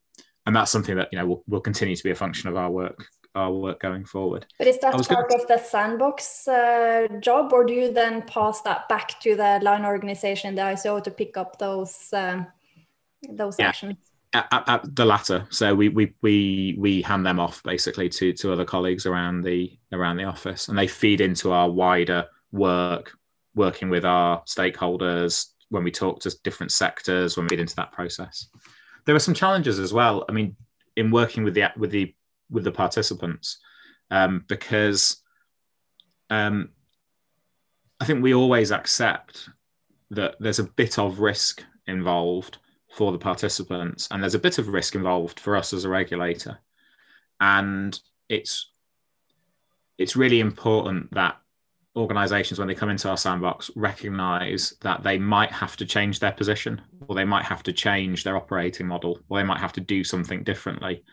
and 0.45 0.55
that's 0.55 0.69
something 0.69 0.97
that 0.97 1.09
you 1.11 1.17
know 1.17 1.25
will, 1.25 1.43
will 1.47 1.59
continue 1.59 1.95
to 1.95 2.03
be 2.03 2.11
a 2.11 2.15
function 2.15 2.49
of 2.49 2.55
our 2.55 2.69
work 2.69 3.07
our 3.35 3.51
work 3.51 3.79
going 3.79 4.05
forward. 4.05 4.45
But 4.57 4.67
is 4.67 4.79
that 4.79 4.93
part 4.93 5.07
gonna- 5.07 5.41
of 5.41 5.47
the 5.47 5.57
sandbox 5.57 6.47
uh, 6.47 7.07
job, 7.19 7.53
or 7.53 7.65
do 7.65 7.73
you 7.73 7.91
then 7.93 8.21
pass 8.23 8.61
that 8.61 8.87
back 8.89 9.19
to 9.21 9.35
the 9.35 9.59
line 9.61 9.85
organization, 9.85 10.55
the 10.55 10.61
ICO, 10.61 11.03
to 11.03 11.11
pick 11.11 11.37
up 11.37 11.59
those 11.59 12.09
um, 12.13 12.47
those 13.29 13.57
Yeah. 13.59 13.67
actions? 13.69 13.97
At, 14.33 14.47
at- 14.51 14.67
at 14.69 14.95
the 14.95 15.05
latter, 15.05 15.45
so 15.49 15.73
we 15.75 15.89
we 15.89 16.13
we 16.21 16.75
we 16.77 17.01
hand 17.01 17.25
them 17.25 17.39
off 17.39 17.61
basically 17.63 18.09
to 18.09 18.33
to 18.33 18.51
other 18.53 18.65
colleagues 18.65 19.05
around 19.05 19.41
the 19.43 19.77
around 19.91 20.17
the 20.17 20.25
office, 20.25 20.67
and 20.67 20.77
they 20.77 20.87
feed 20.87 21.21
into 21.21 21.51
our 21.51 21.69
wider 21.69 22.25
work, 22.51 23.13
working 23.53 23.89
with 23.89 24.03
our 24.05 24.41
stakeholders 24.43 25.47
when 25.69 25.83
we 25.83 25.91
talk 25.91 26.19
to 26.21 26.35
different 26.43 26.71
sectors, 26.71 27.35
when 27.37 27.45
we 27.45 27.49
get 27.49 27.59
into 27.59 27.75
that 27.75 27.91
process. 27.91 28.47
There 29.05 29.15
are 29.15 29.19
some 29.19 29.33
challenges 29.33 29.79
as 29.79 29.93
well. 29.93 30.25
I 30.27 30.31
mean, 30.33 30.55
in 30.95 31.11
working 31.11 31.43
with 31.45 31.53
the 31.53 31.71
with 31.77 31.91
the 31.91 32.13
with 32.49 32.63
the 32.63 32.71
participants, 32.71 33.59
um, 34.11 34.43
because 34.47 35.17
um, 36.29 36.69
I 37.99 38.05
think 38.05 38.21
we 38.21 38.33
always 38.33 38.71
accept 38.71 39.49
that 40.11 40.35
there's 40.39 40.59
a 40.59 40.63
bit 40.63 40.99
of 40.99 41.19
risk 41.19 41.63
involved 41.87 42.57
for 42.95 43.11
the 43.11 43.17
participants, 43.17 44.07
and 44.11 44.21
there's 44.21 44.35
a 44.35 44.39
bit 44.39 44.57
of 44.57 44.69
risk 44.69 44.95
involved 44.95 45.39
for 45.39 45.55
us 45.55 45.73
as 45.73 45.83
a 45.83 45.89
regulator. 45.89 46.59
And 47.39 47.99
it's 48.29 48.71
it's 49.97 50.15
really 50.15 50.39
important 50.39 51.13
that 51.13 51.37
organizations, 51.95 52.59
when 52.59 52.67
they 52.67 52.75
come 52.75 52.89
into 52.89 53.09
our 53.09 53.17
sandbox, 53.17 53.71
recognize 53.75 54.73
that 54.81 55.03
they 55.03 55.17
might 55.17 55.51
have 55.51 55.77
to 55.77 55.85
change 55.85 56.19
their 56.19 56.31
position, 56.31 56.81
or 57.07 57.15
they 57.15 57.23
might 57.23 57.45
have 57.45 57.63
to 57.63 57.73
change 57.73 58.23
their 58.23 58.35
operating 58.35 58.87
model, 58.87 59.19
or 59.29 59.39
they 59.39 59.45
might 59.45 59.61
have 59.61 59.73
to 59.73 59.81
do 59.81 60.03
something 60.03 60.43
differently. 60.43 61.03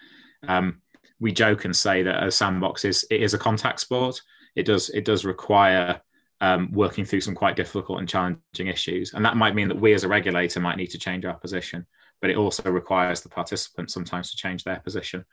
Um, 0.48 0.80
we 1.22 1.32
joke 1.32 1.64
and 1.64 1.74
say 1.74 2.02
that 2.02 2.24
a 2.24 2.30
sandbox 2.30 2.84
is 2.84 3.06
it 3.08 3.22
is 3.22 3.32
a 3.32 3.38
contact 3.38 3.78
sport. 3.80 4.20
It 4.56 4.64
does 4.64 4.90
it 4.90 5.04
does 5.04 5.24
require 5.24 6.00
um, 6.40 6.72
working 6.72 7.04
through 7.04 7.20
some 7.20 7.36
quite 7.36 7.54
difficult 7.54 8.00
and 8.00 8.08
challenging 8.08 8.66
issues. 8.66 9.14
And 9.14 9.24
that 9.24 9.36
might 9.36 9.54
mean 9.54 9.68
that 9.68 9.80
we 9.80 9.94
as 9.94 10.02
a 10.02 10.08
regulator 10.08 10.58
might 10.58 10.76
need 10.76 10.90
to 10.90 10.98
change 10.98 11.24
our 11.24 11.38
position, 11.38 11.86
but 12.20 12.30
it 12.30 12.36
also 12.36 12.68
requires 12.68 13.20
the 13.20 13.28
participants 13.28 13.94
sometimes 13.94 14.32
to 14.32 14.36
change 14.36 14.64
their 14.64 14.80
position. 14.80 15.24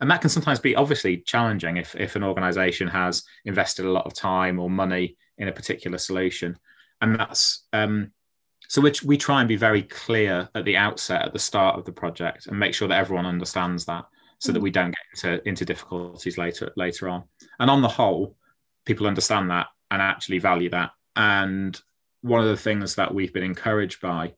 And 0.00 0.10
that 0.10 0.20
can 0.20 0.28
sometimes 0.28 0.58
be 0.58 0.74
obviously 0.74 1.18
challenging 1.18 1.76
if, 1.76 1.94
if 1.94 2.16
an 2.16 2.24
organization 2.24 2.88
has 2.88 3.22
invested 3.44 3.86
a 3.86 3.92
lot 3.92 4.06
of 4.06 4.12
time 4.12 4.58
or 4.58 4.68
money 4.68 5.16
in 5.38 5.46
a 5.46 5.52
particular 5.52 5.98
solution. 5.98 6.58
And 7.00 7.18
that's 7.18 7.64
um, 7.72 8.10
so 8.66 8.80
which 8.80 9.04
we 9.04 9.16
try 9.16 9.40
and 9.40 9.48
be 9.48 9.56
very 9.56 9.82
clear 9.82 10.48
at 10.56 10.64
the 10.64 10.76
outset, 10.76 11.22
at 11.22 11.32
the 11.32 11.38
start 11.38 11.78
of 11.78 11.84
the 11.84 11.92
project, 11.92 12.48
and 12.48 12.58
make 12.58 12.74
sure 12.74 12.88
that 12.88 12.98
everyone 12.98 13.24
understands 13.24 13.84
that 13.84 14.06
so 14.38 14.52
that 14.52 14.60
we 14.60 14.70
mm. 14.70 14.74
don't 14.74 14.90
get 14.90 15.24
into, 15.24 15.48
into 15.48 15.64
difficulties 15.64 16.38
later 16.38 16.72
later 16.76 17.08
on. 17.08 17.24
And 17.58 17.70
on 17.70 17.82
the 17.82 17.88
whole, 17.88 18.36
people 18.84 19.06
understand 19.06 19.50
that 19.50 19.68
and 19.90 20.02
actually 20.02 20.38
value 20.38 20.70
that. 20.70 20.90
And 21.14 21.80
one 22.22 22.40
of 22.40 22.48
the 22.48 22.56
things 22.56 22.94
that 22.96 23.14
we've 23.14 23.32
been 23.32 23.42
encouraged 23.42 24.00
by 24.00 24.34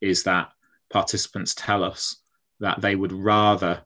is 0.00 0.22
that 0.24 0.50
participants 0.90 1.54
tell 1.54 1.82
us 1.82 2.16
that 2.60 2.80
they 2.80 2.96
would 2.96 3.12
rather 3.12 3.82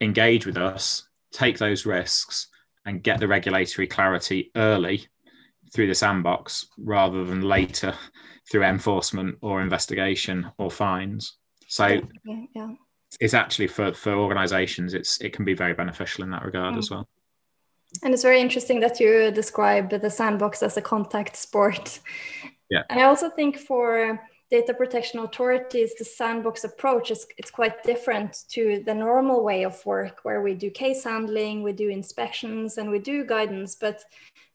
engage 0.00 0.46
with 0.46 0.56
us, 0.56 1.08
take 1.32 1.58
those 1.58 1.86
risks, 1.86 2.48
and 2.84 3.02
get 3.02 3.18
the 3.18 3.28
regulatory 3.28 3.86
clarity 3.86 4.50
early 4.54 5.06
through 5.74 5.88
the 5.88 5.94
sandbox 5.94 6.68
rather 6.78 7.24
than 7.24 7.42
later 7.42 7.94
through 8.50 8.62
enforcement 8.62 9.36
or 9.42 9.60
investigation 9.60 10.50
or 10.58 10.70
fines. 10.70 11.36
So 11.66 11.86
Yeah, 12.24 12.44
yeah. 12.54 12.68
It's 13.20 13.34
actually 13.34 13.68
for, 13.68 13.92
for 13.92 14.14
organizations, 14.14 14.94
it's 14.94 15.20
it 15.20 15.32
can 15.32 15.44
be 15.44 15.54
very 15.54 15.74
beneficial 15.74 16.24
in 16.24 16.30
that 16.30 16.44
regard 16.44 16.76
as 16.76 16.90
well. 16.90 17.08
And 18.02 18.12
it's 18.12 18.22
very 18.22 18.40
interesting 18.40 18.80
that 18.80 19.00
you 19.00 19.30
describe 19.30 19.90
the 19.90 20.10
sandbox 20.10 20.62
as 20.62 20.76
a 20.76 20.82
contact 20.82 21.36
sport. 21.36 22.00
Yeah. 22.68 22.82
And 22.90 23.00
I 23.00 23.04
also 23.04 23.30
think 23.30 23.58
for 23.58 24.20
data 24.50 24.74
protection 24.74 25.20
authorities, 25.20 25.94
the 25.94 26.04
sandbox 26.04 26.64
approach 26.64 27.10
is 27.10 27.26
it's 27.38 27.50
quite 27.50 27.82
different 27.82 28.44
to 28.50 28.82
the 28.84 28.94
normal 28.94 29.42
way 29.42 29.64
of 29.64 29.84
work 29.86 30.20
where 30.22 30.42
we 30.42 30.54
do 30.54 30.70
case 30.70 31.04
handling, 31.04 31.62
we 31.62 31.72
do 31.72 31.88
inspections, 31.88 32.78
and 32.78 32.90
we 32.90 32.98
do 32.98 33.24
guidance. 33.24 33.74
But 33.74 34.02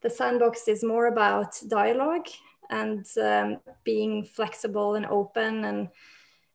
the 0.02 0.10
sandbox 0.10 0.68
is 0.68 0.84
more 0.84 1.08
about 1.08 1.60
dialogue 1.68 2.28
and 2.70 3.06
um, 3.22 3.58
being 3.84 4.24
flexible 4.24 4.96
and 4.96 5.06
open 5.06 5.66
and 5.66 5.90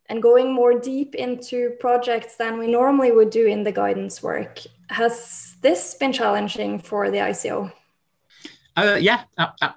and 0.08 0.22
going 0.22 0.52
more 0.52 0.78
deep 0.78 1.14
into 1.14 1.70
projects 1.80 2.36
than 2.36 2.58
we 2.58 2.66
normally 2.66 3.12
would 3.12 3.30
do 3.30 3.46
in 3.46 3.62
the 3.62 3.72
guidance 3.72 4.22
work. 4.22 4.60
Has 4.88 5.56
this 5.62 5.94
been 5.94 6.12
challenging 6.12 6.78
for 6.78 7.10
the 7.10 7.18
ICO? 7.18 7.72
Uh, 8.76 8.98
yeah, 9.00 9.24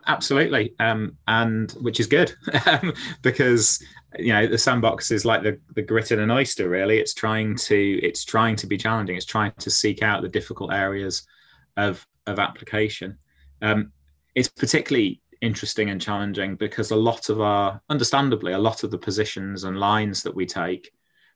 absolutely, 0.07 0.73
um, 0.79 1.17
and 1.27 1.71
which 1.79 2.01
is 2.01 2.07
good 2.07 2.33
because 3.21 3.81
you 4.17 4.33
know 4.33 4.45
the 4.45 4.57
sandbox 4.57 5.09
is 5.09 5.23
like 5.23 5.41
the, 5.41 5.57
the 5.73 5.81
grit 5.81 6.11
in 6.11 6.19
an 6.19 6.29
oyster. 6.29 6.67
Really, 6.67 6.99
it's 6.99 7.13
trying 7.13 7.55
to 7.55 7.99
it's 8.03 8.25
trying 8.25 8.57
to 8.57 8.67
be 8.67 8.77
challenging. 8.77 9.15
It's 9.15 9.25
trying 9.25 9.53
to 9.59 9.69
seek 9.69 10.03
out 10.03 10.21
the 10.21 10.27
difficult 10.27 10.73
areas 10.73 11.25
of 11.77 12.05
of 12.27 12.39
application. 12.39 13.17
Um, 13.61 13.93
it's 14.35 14.49
particularly 14.49 15.21
interesting 15.41 15.89
and 15.89 16.01
challenging 16.01 16.55
because 16.55 16.91
a 16.91 16.95
lot 16.95 17.29
of 17.29 17.39
our, 17.41 17.81
understandably, 17.89 18.53
a 18.53 18.59
lot 18.59 18.83
of 18.83 18.91
the 18.91 18.97
positions 18.97 19.63
and 19.63 19.79
lines 19.79 20.23
that 20.23 20.35
we 20.35 20.45
take, 20.45 20.91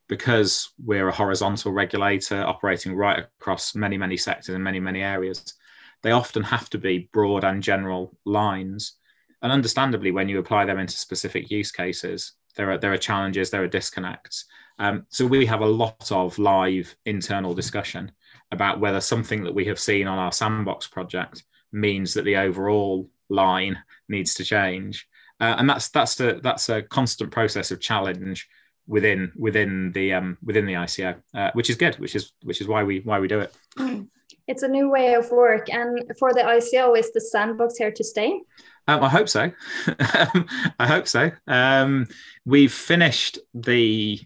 because 0.10 0.72
we're 0.84 1.08
a 1.08 1.14
horizontal 1.14 1.72
regulator 1.72 2.44
operating 2.44 2.96
right 2.96 3.26
across 3.40 3.74
many 3.74 3.98
many 3.98 4.18
sectors 4.18 4.54
and 4.54 4.64
many 4.64 4.80
many 4.80 5.02
areas 5.02 5.56
they 6.04 6.12
often 6.12 6.44
have 6.44 6.70
to 6.70 6.78
be 6.78 7.10
broad 7.12 7.44
and 7.44 7.64
general 7.64 8.16
lines. 8.26 8.98
And 9.42 9.52
understandably, 9.52 10.12
when 10.12 10.30
you 10.30 10.40
apply 10.40 10.66
them 10.66 10.80
into 10.80 10.98
specific 10.98 11.50
use 11.50 11.72
cases, 11.72 12.34
there 12.56 12.70
are 12.72 12.78
there 12.78 12.94
are 12.94 12.98
challenges, 12.98 13.50
there 13.50 13.64
are 13.64 13.68
disconnects. 13.68 14.46
Um, 14.80 15.06
so 15.10 15.26
we 15.26 15.46
have 15.46 15.62
a 15.62 15.66
lot 15.66 16.12
of 16.12 16.38
live 16.38 16.96
internal 17.06 17.54
discussion 17.54 18.12
about 18.52 18.80
whether 18.80 19.02
something 19.02 19.44
that 19.44 19.56
we 19.56 19.66
have 19.66 19.80
seen 19.80 20.08
on 20.08 20.20
our 20.20 20.32
sandbox 20.32 20.88
project 20.88 21.44
means 21.72 22.14
that 22.14 22.26
the 22.26 22.38
overall 22.38 23.10
line 23.30 23.78
needs 24.10 24.34
to 24.36 24.44
change. 24.44 25.08
Uh, 25.40 25.56
and 25.58 25.70
that's 25.70 25.90
that's 25.90 26.20
a 26.20 26.40
that's 26.42 26.70
a 26.70 26.82
constant 26.84 27.32
process 27.32 27.72
of 27.72 27.80
challenge 27.80 28.48
within 28.88 29.32
within 29.36 29.92
the 29.94 30.14
um, 30.14 30.38
within 30.44 30.66
the 30.66 30.74
ICO, 30.74 31.16
uh, 31.34 31.52
which 31.54 31.70
is 31.70 31.76
good, 31.76 31.96
which 31.96 32.16
is 32.16 32.32
which 32.44 32.62
is 32.62 32.68
why 32.68 32.84
we 32.84 33.00
why 33.00 33.20
we 33.20 33.28
do 33.28 33.40
it. 33.40 33.56
It's 34.46 34.64
a 34.64 34.68
new 34.68 34.90
way 34.90 35.14
of 35.14 35.32
work. 35.32 35.70
And 35.72 36.04
for 36.20 36.34
the 36.34 36.42
ICO, 36.42 36.98
is 36.98 37.14
the 37.14 37.22
sandbox 37.22 37.78
here 37.78 37.92
to 37.92 38.04
stay? 38.04 38.42
Um, 38.88 39.04
I 39.04 39.08
hope 39.08 39.30
so. 39.30 39.52
I 39.88 40.88
hope 40.88 41.08
so. 41.08 41.32
Um, 41.48 42.08
we've 42.46 42.74
finished 42.74 43.40
the 43.54 44.20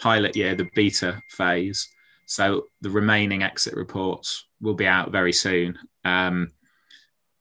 pilot 0.00 0.36
year, 0.36 0.54
the 0.54 0.70
beta 0.74 1.20
phase. 1.28 1.86
So 2.26 2.66
the 2.80 2.90
remaining 2.90 3.42
exit 3.42 3.74
reports 3.74 4.46
will 4.60 4.74
be 4.74 4.86
out 4.86 5.12
very 5.12 5.32
soon. 5.32 5.78
Um, 6.04 6.52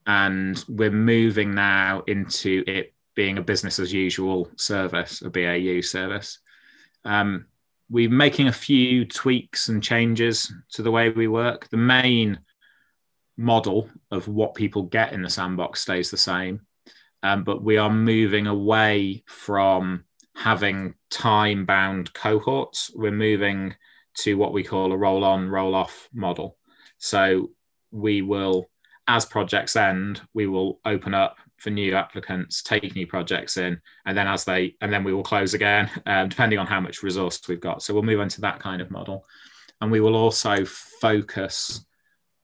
and 0.05 0.63
we're 0.67 0.91
moving 0.91 1.53
now 1.53 2.03
into 2.07 2.63
it 2.67 2.93
being 3.15 3.37
a 3.37 3.43
business 3.43 3.79
as 3.79 3.93
usual 3.93 4.49
service, 4.55 5.21
a 5.21 5.29
BAU 5.29 5.81
service. 5.81 6.39
Um, 7.05 7.45
we're 7.89 8.09
making 8.09 8.47
a 8.47 8.53
few 8.53 9.05
tweaks 9.05 9.69
and 9.69 9.83
changes 9.83 10.53
to 10.73 10.83
the 10.83 10.91
way 10.91 11.09
we 11.09 11.27
work. 11.27 11.69
The 11.69 11.77
main 11.77 12.39
model 13.35 13.89
of 14.11 14.27
what 14.27 14.53
people 14.53 14.83
get 14.83 15.13
in 15.13 15.21
the 15.21 15.29
sandbox 15.29 15.81
stays 15.81 16.11
the 16.11 16.17
same, 16.17 16.61
um, 17.23 17.43
but 17.43 17.63
we 17.63 17.77
are 17.77 17.89
moving 17.89 18.47
away 18.47 19.23
from 19.27 20.03
having 20.35 20.93
time 21.09 21.65
bound 21.65 22.13
cohorts. 22.13 22.91
We're 22.95 23.11
moving 23.11 23.75
to 24.19 24.35
what 24.35 24.53
we 24.53 24.63
call 24.63 24.91
a 24.91 24.97
roll 24.97 25.23
on, 25.23 25.49
roll 25.49 25.75
off 25.75 26.09
model. 26.13 26.57
So 26.97 27.51
we 27.91 28.21
will, 28.21 28.69
as 29.09 29.25
projects 29.25 29.75
end, 29.75 30.21
we 30.35 30.45
will 30.45 30.79
open 30.85 31.15
up 31.15 31.37
for 31.57 31.71
new 31.71 31.95
applicants, 31.95 32.61
take 32.61 32.95
new 32.95 33.07
projects 33.07 33.57
in, 33.57 33.81
and 34.05 34.15
then 34.15 34.27
as 34.27 34.45
they, 34.45 34.75
and 34.81 34.93
then 34.93 35.03
we 35.03 35.13
will 35.13 35.23
close 35.23 35.55
again, 35.55 35.89
um, 36.05 36.29
depending 36.29 36.59
on 36.59 36.67
how 36.67 36.79
much 36.79 37.03
resource 37.03 37.41
we've 37.49 37.59
got. 37.59 37.81
So 37.81 37.93
we'll 37.93 38.03
move 38.03 38.21
into 38.21 38.39
that 38.41 38.59
kind 38.59 38.81
of 38.81 38.91
model, 38.91 39.25
and 39.81 39.91
we 39.91 39.99
will 39.99 40.15
also 40.15 40.63
focus 40.63 41.83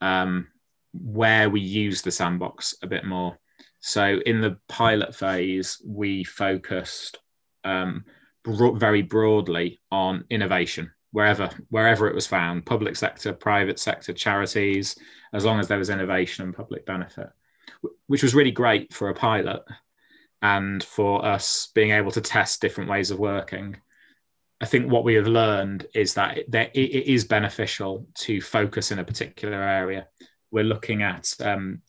um, 0.02 0.48
where 0.92 1.52
we 1.52 1.62
use 1.62 2.02
the 2.02 2.12
sandbox 2.12 2.76
a 2.82 2.88
bit 2.88 3.06
more. 3.06 3.38
So 3.80 4.20
in 4.26 4.42
the 4.42 4.58
pilot 4.68 5.16
phase, 5.16 5.80
we 5.86 6.24
focused 6.24 7.20
um, 7.64 8.06
bro- 8.44 8.74
very 8.74 9.04
broadly 9.04 9.80
on 9.92 10.26
innovation 10.32 10.92
wherever 11.16 11.50
wherever 11.70 12.08
it 12.08 12.16
was 12.16 12.28
found, 12.28 12.66
public 12.66 12.96
sector, 12.96 13.34
private 13.34 13.80
sector, 13.80 14.14
charities, 14.14 14.96
as 15.34 15.46
long 15.46 15.60
as 15.60 15.68
there 15.68 15.78
was 15.80 15.90
innovation 15.90 16.46
and 16.46 16.56
public 16.56 16.86
benefit 16.86 17.30
which 18.08 18.24
was 18.24 18.36
really 18.36 18.52
great 18.52 18.94
for 18.94 19.10
a 19.10 19.14
pilot 19.14 19.64
and 20.42 20.84
for 20.84 21.26
us 21.26 21.70
being 21.74 21.92
able 21.92 22.12
to 22.12 22.22
test 22.22 22.62
different 22.62 22.90
ways 22.90 23.12
of 23.12 23.20
working. 23.20 23.78
I 24.62 24.66
think 24.66 24.92
what 24.92 25.04
we 25.04 25.16
have 25.16 25.28
learned 25.28 25.88
is 25.94 26.14
that 26.14 26.38
it, 26.38 26.76
is 26.76 27.26
beneficial 27.26 28.08
to 28.16 28.42
focus 28.42 28.92
in 28.92 29.00
a 29.00 29.04
particular 29.04 29.62
area. 29.62 30.08
We're 30.52 30.64
looking 30.64 31.04
at 31.04 31.34
um, 31.42 31.82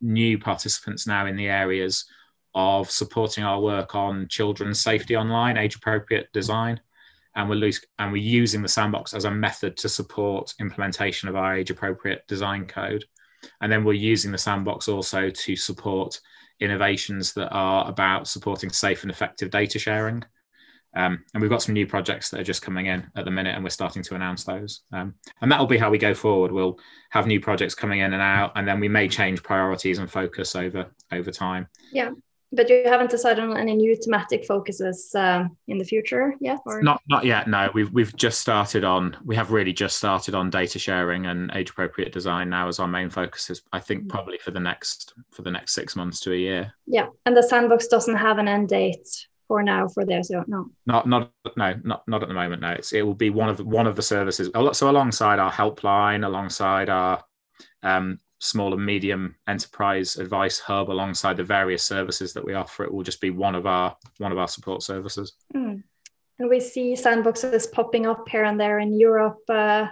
new 0.00 0.38
participants 0.38 1.06
now 1.06 1.26
in 1.26 1.36
the 1.36 1.48
areas 1.48 2.06
of 2.54 2.90
supporting 2.90 3.44
our 3.44 3.60
work 3.60 3.94
on 3.94 4.28
children's 4.28 4.80
safety 4.80 5.16
online, 5.16 5.56
age 5.56 5.76
appropriate 5.76 6.28
design. 6.32 6.80
And 7.34 7.48
we're, 7.48 7.56
loose, 7.56 7.84
and 7.98 8.12
we're 8.12 8.22
using 8.22 8.62
the 8.62 8.68
sandbox 8.68 9.14
as 9.14 9.24
a 9.24 9.30
method 9.30 9.76
to 9.78 9.88
support 9.88 10.54
implementation 10.60 11.28
of 11.28 11.36
our 11.36 11.56
age 11.56 11.70
appropriate 11.70 12.26
design 12.28 12.66
code. 12.66 13.04
And 13.60 13.72
then 13.72 13.84
we're 13.84 13.94
using 13.94 14.32
the 14.32 14.38
sandbox 14.38 14.88
also 14.88 15.30
to 15.30 15.56
support 15.56 16.20
innovations 16.60 17.32
that 17.32 17.48
are 17.48 17.88
about 17.88 18.28
supporting 18.28 18.70
safe 18.70 19.02
and 19.02 19.10
effective 19.10 19.50
data 19.50 19.78
sharing. 19.78 20.22
Um, 20.94 21.24
and 21.32 21.40
we've 21.40 21.50
got 21.50 21.62
some 21.62 21.72
new 21.72 21.86
projects 21.86 22.28
that 22.30 22.40
are 22.40 22.44
just 22.44 22.62
coming 22.62 22.86
in 22.86 23.10
at 23.16 23.24
the 23.24 23.30
minute, 23.30 23.54
and 23.54 23.64
we're 23.64 23.70
starting 23.70 24.02
to 24.02 24.14
announce 24.14 24.44
those. 24.44 24.82
Um, 24.92 25.14
and 25.40 25.50
that 25.50 25.58
will 25.58 25.66
be 25.66 25.78
how 25.78 25.90
we 25.90 25.98
go 25.98 26.12
forward. 26.14 26.52
We'll 26.52 26.78
have 27.10 27.26
new 27.26 27.40
projects 27.40 27.74
coming 27.74 28.00
in 28.00 28.12
and 28.12 28.22
out, 28.22 28.52
and 28.56 28.68
then 28.68 28.78
we 28.78 28.88
may 28.88 29.08
change 29.08 29.42
priorities 29.42 29.98
and 29.98 30.10
focus 30.10 30.54
over 30.54 30.90
over 31.10 31.30
time. 31.30 31.68
Yeah, 31.92 32.10
but 32.52 32.68
you 32.68 32.82
haven't 32.84 33.10
decided 33.10 33.42
on 33.42 33.56
any 33.56 33.74
new 33.74 33.96
thematic 33.96 34.44
focuses 34.44 35.14
um, 35.14 35.56
in 35.68 35.78
the 35.78 35.84
future 35.84 36.34
yet, 36.40 36.58
or 36.66 36.82
not? 36.82 37.00
Not 37.08 37.24
yet. 37.24 37.48
No, 37.48 37.70
we've 37.74 37.90
we've 37.92 38.14
just 38.16 38.40
started 38.40 38.84
on. 38.84 39.16
We 39.24 39.34
have 39.36 39.50
really 39.50 39.72
just 39.72 39.96
started 39.96 40.34
on 40.34 40.50
data 40.50 40.78
sharing 40.78 41.26
and 41.26 41.50
age 41.54 41.70
appropriate 41.70 42.12
design 42.12 42.50
now 42.50 42.68
as 42.68 42.78
our 42.78 42.88
main 42.88 43.10
focuses. 43.10 43.62
I 43.72 43.80
think 43.80 44.04
mm. 44.04 44.08
probably 44.08 44.38
for 44.38 44.50
the 44.50 44.60
next 44.60 45.14
for 45.30 45.42
the 45.42 45.50
next 45.50 45.74
six 45.74 45.96
months 45.96 46.20
to 46.20 46.32
a 46.32 46.36
year. 46.36 46.74
Yeah, 46.86 47.06
and 47.26 47.36
the 47.36 47.42
sandbox 47.42 47.88
doesn't 47.88 48.16
have 48.16 48.38
an 48.38 48.48
end 48.48 48.68
date 48.68 49.26
for 49.48 49.62
now 49.62 49.88
for 49.88 50.06
this 50.06 50.28
so 50.28 50.42
no 50.46 50.70
not 50.86 51.06
not 51.06 51.30
no 51.56 51.74
not 51.82 52.06
not 52.06 52.22
at 52.22 52.28
the 52.28 52.34
moment 52.34 52.62
no 52.62 52.70
it's 52.70 52.92
it 52.92 53.02
will 53.02 53.12
be 53.12 53.28
one 53.28 53.48
of 53.48 53.56
the, 53.56 53.64
one 53.64 53.86
of 53.86 53.96
the 53.96 54.02
services 54.02 54.48
so 54.72 54.88
alongside 54.88 55.38
our 55.38 55.50
helpline 55.50 56.24
alongside 56.24 56.88
our 56.88 57.22
um, 57.82 58.18
small 58.42 58.74
and 58.74 58.84
medium 58.84 59.36
enterprise 59.46 60.16
advice 60.16 60.58
hub 60.58 60.90
alongside 60.90 61.36
the 61.36 61.44
various 61.44 61.84
services 61.84 62.32
that 62.32 62.44
we 62.44 62.54
offer 62.54 62.82
it 62.82 62.92
will 62.92 63.04
just 63.04 63.20
be 63.20 63.30
one 63.30 63.54
of 63.54 63.66
our 63.66 63.96
one 64.18 64.32
of 64.32 64.38
our 64.38 64.48
support 64.48 64.82
services 64.82 65.34
mm. 65.54 65.80
and 66.40 66.50
we 66.50 66.58
see 66.58 66.94
sandboxes 66.94 67.70
popping 67.70 68.04
up 68.04 68.28
here 68.28 68.44
and 68.44 68.58
there 68.58 68.80
in 68.80 68.92
europe 68.92 69.38
uh, 69.48 69.86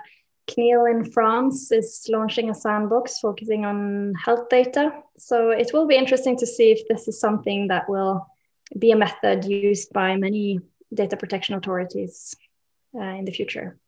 CNIL 0.49 0.91
in 0.91 1.05
France 1.13 1.71
is 1.71 2.07
launching 2.09 2.51
a 2.51 2.55
sandbox 2.55 3.21
focusing 3.21 3.65
on 3.65 4.15
health 4.15 4.49
data. 4.49 4.93
So 5.17 5.51
it 5.51 5.71
will 5.73 5.87
be 5.87 5.95
interesting 5.95 6.37
to 6.39 6.47
see 6.47 6.73
if 6.73 6.89
this 6.89 7.07
is 7.07 7.21
something 7.21 7.69
that 7.69 7.89
will 7.89 8.27
be 8.77 8.91
a 8.91 8.97
method 8.97 9.45
used 9.45 9.93
by 9.93 10.17
many 10.17 10.59
data 10.93 11.17
protection 11.17 11.55
authorities 11.55 12.35
uh, 12.97 13.15
in 13.21 13.27
the 13.27 13.33
future. 13.33 13.79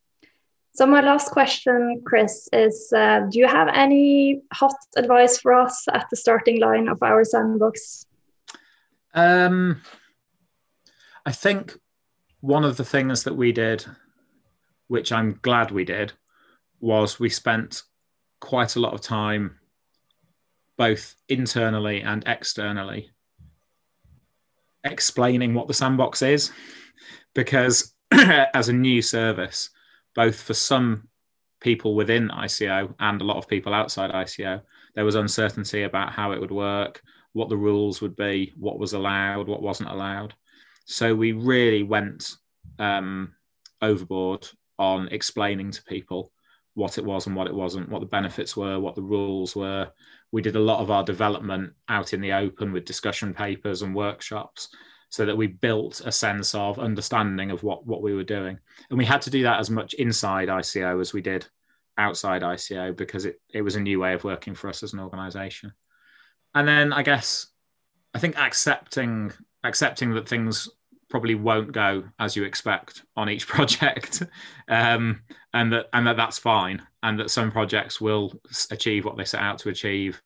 So 0.75 0.87
my 0.87 1.03
last 1.03 1.31
question, 1.31 2.01
Chris, 2.07 2.49
is 2.51 2.91
uh, 2.97 3.27
do 3.31 3.39
you 3.39 3.47
have 3.47 3.69
any 3.69 4.41
hot 4.55 4.75
advice 4.97 5.39
for 5.39 5.53
us 5.53 5.85
at 5.93 6.07
the 6.09 6.17
starting 6.17 6.61
line 6.61 6.89
of 6.89 7.03
our 7.03 7.25
sandbox? 7.25 8.07
Um, 9.13 9.83
I 11.27 11.33
think 11.33 11.79
one 12.41 12.65
of 12.65 12.79
the 12.79 12.87
things 12.87 13.25
that 13.25 13.37
we 13.37 13.53
did, 13.53 13.85
which 14.89 15.13
I'm 15.13 15.39
glad 15.43 15.71
we 15.71 15.85
did, 15.85 16.15
was 16.81 17.21
we 17.21 17.29
spent 17.29 17.83
quite 18.41 18.75
a 18.75 18.81
lot 18.81 18.95
of 18.95 19.03
time 19.03 19.59
both 20.79 21.17
internally 21.29 22.01
and 22.01 22.25
externally 22.27 23.11
explaining 24.85 25.53
what 25.53 25.69
the 25.69 25.75
sandbox 25.75 26.23
is 26.23 26.51
because 27.35 27.95
as 28.11 28.69
a 28.71 28.73
new 28.73 29.03
service 29.03 29.71
both 30.15 30.41
for 30.41 30.55
some 30.55 31.09
people 31.61 31.95
within 31.95 32.29
ICO 32.29 32.95
and 32.99 33.21
a 33.21 33.25
lot 33.25 33.37
of 33.37 33.49
people 33.49 33.73
outside 33.73 34.11
ICO 34.11 34.61
there 34.95 35.05
was 35.05 35.15
uncertainty 35.15 35.85
about 35.85 36.13
how 36.13 36.33
it 36.33 36.41
would 36.41 36.51
work 36.51 37.01
what 37.33 37.49
the 37.49 37.57
rules 37.57 38.03
would 38.03 38.17
be 38.17 38.53
what 38.57 38.79
was 38.79 38.93
allowed 38.93 39.49
what 39.49 39.63
wasn't 39.63 39.89
allowed 39.89 40.35
so 40.85 41.15
we 41.15 41.33
really 41.33 41.83
went 41.83 42.35
um, 42.79 43.33
overboard 43.81 44.49
on 44.79 45.09
explaining 45.09 45.71
to 45.71 45.83
people 45.85 46.33
what 46.75 46.99
it 46.99 47.05
was 47.05 47.27
and 47.27 47.37
what 47.37 47.47
it 47.47 47.55
wasn't, 47.55 47.89
what 47.89 48.01
the 48.01 48.07
benefits 48.07 48.57
were, 48.57 48.81
what 48.81 48.95
the 48.95 49.03
rules 49.03 49.55
were. 49.55 49.91
We 50.31 50.41
did 50.41 50.57
a 50.57 50.61
lot 50.61 50.81
of 50.81 50.91
our 50.91 51.05
development 51.05 51.75
out 51.89 52.15
in 52.15 52.21
the 52.21 52.33
open 52.33 52.73
with 52.73 52.87
discussion 52.87 53.35
papers 53.35 53.83
and 53.83 53.95
workshops 53.95 54.69
so 55.13 55.27
that 55.27 55.37
we 55.37 55.47
built 55.47 56.01
a 56.07 56.11
sense 56.11 56.55
of 56.55 56.79
understanding 56.79 57.51
of 57.51 57.63
what, 57.63 57.87
what 57.87 58.01
we 58.01 58.15
were 58.15 58.25
doing. 58.25 58.59
And 58.89 58.99
we 58.99 59.05
had 59.05 59.21
to 59.23 59.31
do 59.31 59.43
that 59.43 59.61
as 59.61 59.69
much 59.69 59.93
inside 59.93 60.49
ICO 60.49 60.99
as 61.03 61.13
we 61.13 61.21
did 61.21 61.47
outside 61.99 62.41
ICO 62.41 62.97
because 62.97 63.27
it, 63.27 63.39
it 63.53 63.61
was 63.61 63.77
a 63.77 63.81
new 63.81 64.01
way 64.01 64.15
of 64.15 64.25
working 64.25 64.55
for 64.55 64.71
us 64.71 64.83
as 64.83 64.95
an 64.95 65.01
organization. 65.01 65.75
And 66.55 66.67
then 66.67 66.95
I 66.95 67.03
guess 67.03 67.49
I 68.15 68.21
think 68.21 68.39
accepting 68.39 69.35
accepting 69.63 70.15
that 70.15 70.27
things 70.27 70.71
probably 71.11 71.35
won't 71.35 71.73
go 71.73 72.05
as 72.19 72.35
you 72.35 72.45
expect 72.45 73.03
on 73.15 73.29
each 73.29 73.47
project, 73.47 74.23
um, 74.69 75.21
and 75.53 75.75
that 75.75 75.91
and 75.93 76.07
that 76.07 76.17
that's 76.17 76.39
fine, 76.39 76.81
and 77.03 77.21
that 77.21 77.31
some 77.31 77.53
projects 77.53 78.01
will 78.01 78.33
achieve 78.71 79.05
what 79.05 79.19
they 79.19 79.27
set 79.27 79.43
out 79.43 79.59
to 79.59 79.69
achieve, 79.69 80.23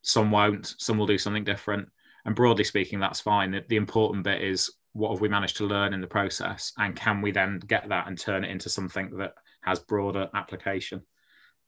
some 0.00 0.30
won't, 0.30 0.74
some 0.78 0.96
will 0.96 1.06
do 1.06 1.18
something 1.18 1.44
different, 1.44 1.90
and 2.24 2.34
broadly 2.34 2.64
speaking, 2.64 3.00
that's 3.00 3.20
fine. 3.20 3.50
The, 3.50 3.64
the 3.68 3.76
important 3.76 4.24
bit 4.24 4.42
is 4.42 4.70
what 4.92 5.10
have 5.10 5.20
we 5.20 5.28
managed 5.28 5.56
to 5.58 5.66
learn 5.66 5.92
in 5.92 6.00
the 6.00 6.06
process, 6.06 6.72
and 6.78 6.94
can 6.94 7.20
we 7.20 7.30
then 7.30 7.58
get 7.58 7.88
that 7.88 8.06
and 8.06 8.18
turn 8.18 8.44
it 8.44 8.50
into 8.50 8.68
something 8.68 9.16
that 9.18 9.34
has 9.64 9.78
broader 9.78 10.28
application. 10.34 11.02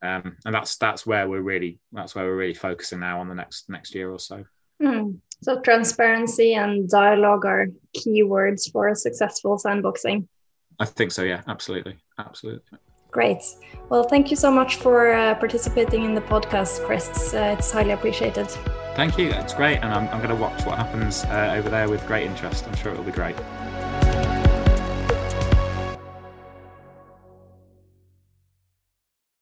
Um, 0.02 0.36
and 0.44 0.54
that's 0.54 0.76
that's 0.76 1.06
where 1.06 1.28
we're 1.28 1.40
really 1.40 1.80
that's 1.92 2.14
where 2.14 2.26
we're 2.26 2.36
really 2.36 2.54
focusing 2.54 3.00
now 3.00 3.20
on 3.20 3.28
the 3.28 3.34
next 3.34 3.68
next 3.68 3.94
year 3.94 4.10
or 4.10 4.18
so. 4.18 4.44
Mm. 4.82 5.18
So 5.42 5.60
transparency 5.60 6.54
and 6.54 6.88
dialogue 6.88 7.44
are 7.46 7.68
key 7.94 8.22
words 8.22 8.68
for 8.68 8.88
a 8.88 8.94
successful 8.94 9.58
sandboxing. 9.58 10.26
I 10.78 10.84
think 10.84 11.12
so. 11.12 11.22
Yeah, 11.22 11.42
absolutely, 11.48 11.96
absolutely. 12.18 12.78
Great. 13.10 13.42
Well, 13.88 14.04
thank 14.04 14.30
you 14.30 14.36
so 14.36 14.50
much 14.50 14.76
for 14.76 15.12
uh, 15.12 15.34
participating 15.36 16.04
in 16.04 16.14
the 16.14 16.20
podcast, 16.20 16.84
Chris. 16.84 17.32
Uh, 17.32 17.56
it's 17.58 17.72
highly 17.72 17.92
appreciated. 17.92 18.48
Thank 18.96 19.18
you. 19.18 19.28
It's 19.28 19.52
great, 19.52 19.80
and 19.82 19.92
I'm, 19.92 20.08
I'm 20.08 20.22
going 20.22 20.30
to 20.30 20.34
watch 20.34 20.64
what 20.64 20.78
happens 20.78 21.22
uh, 21.26 21.52
over 21.54 21.68
there 21.68 21.86
with 21.86 22.06
great 22.06 22.24
interest. 22.24 22.66
I'm 22.66 22.74
sure 22.76 22.92
it'll 22.92 23.04
be 23.04 23.12
great. 23.12 23.36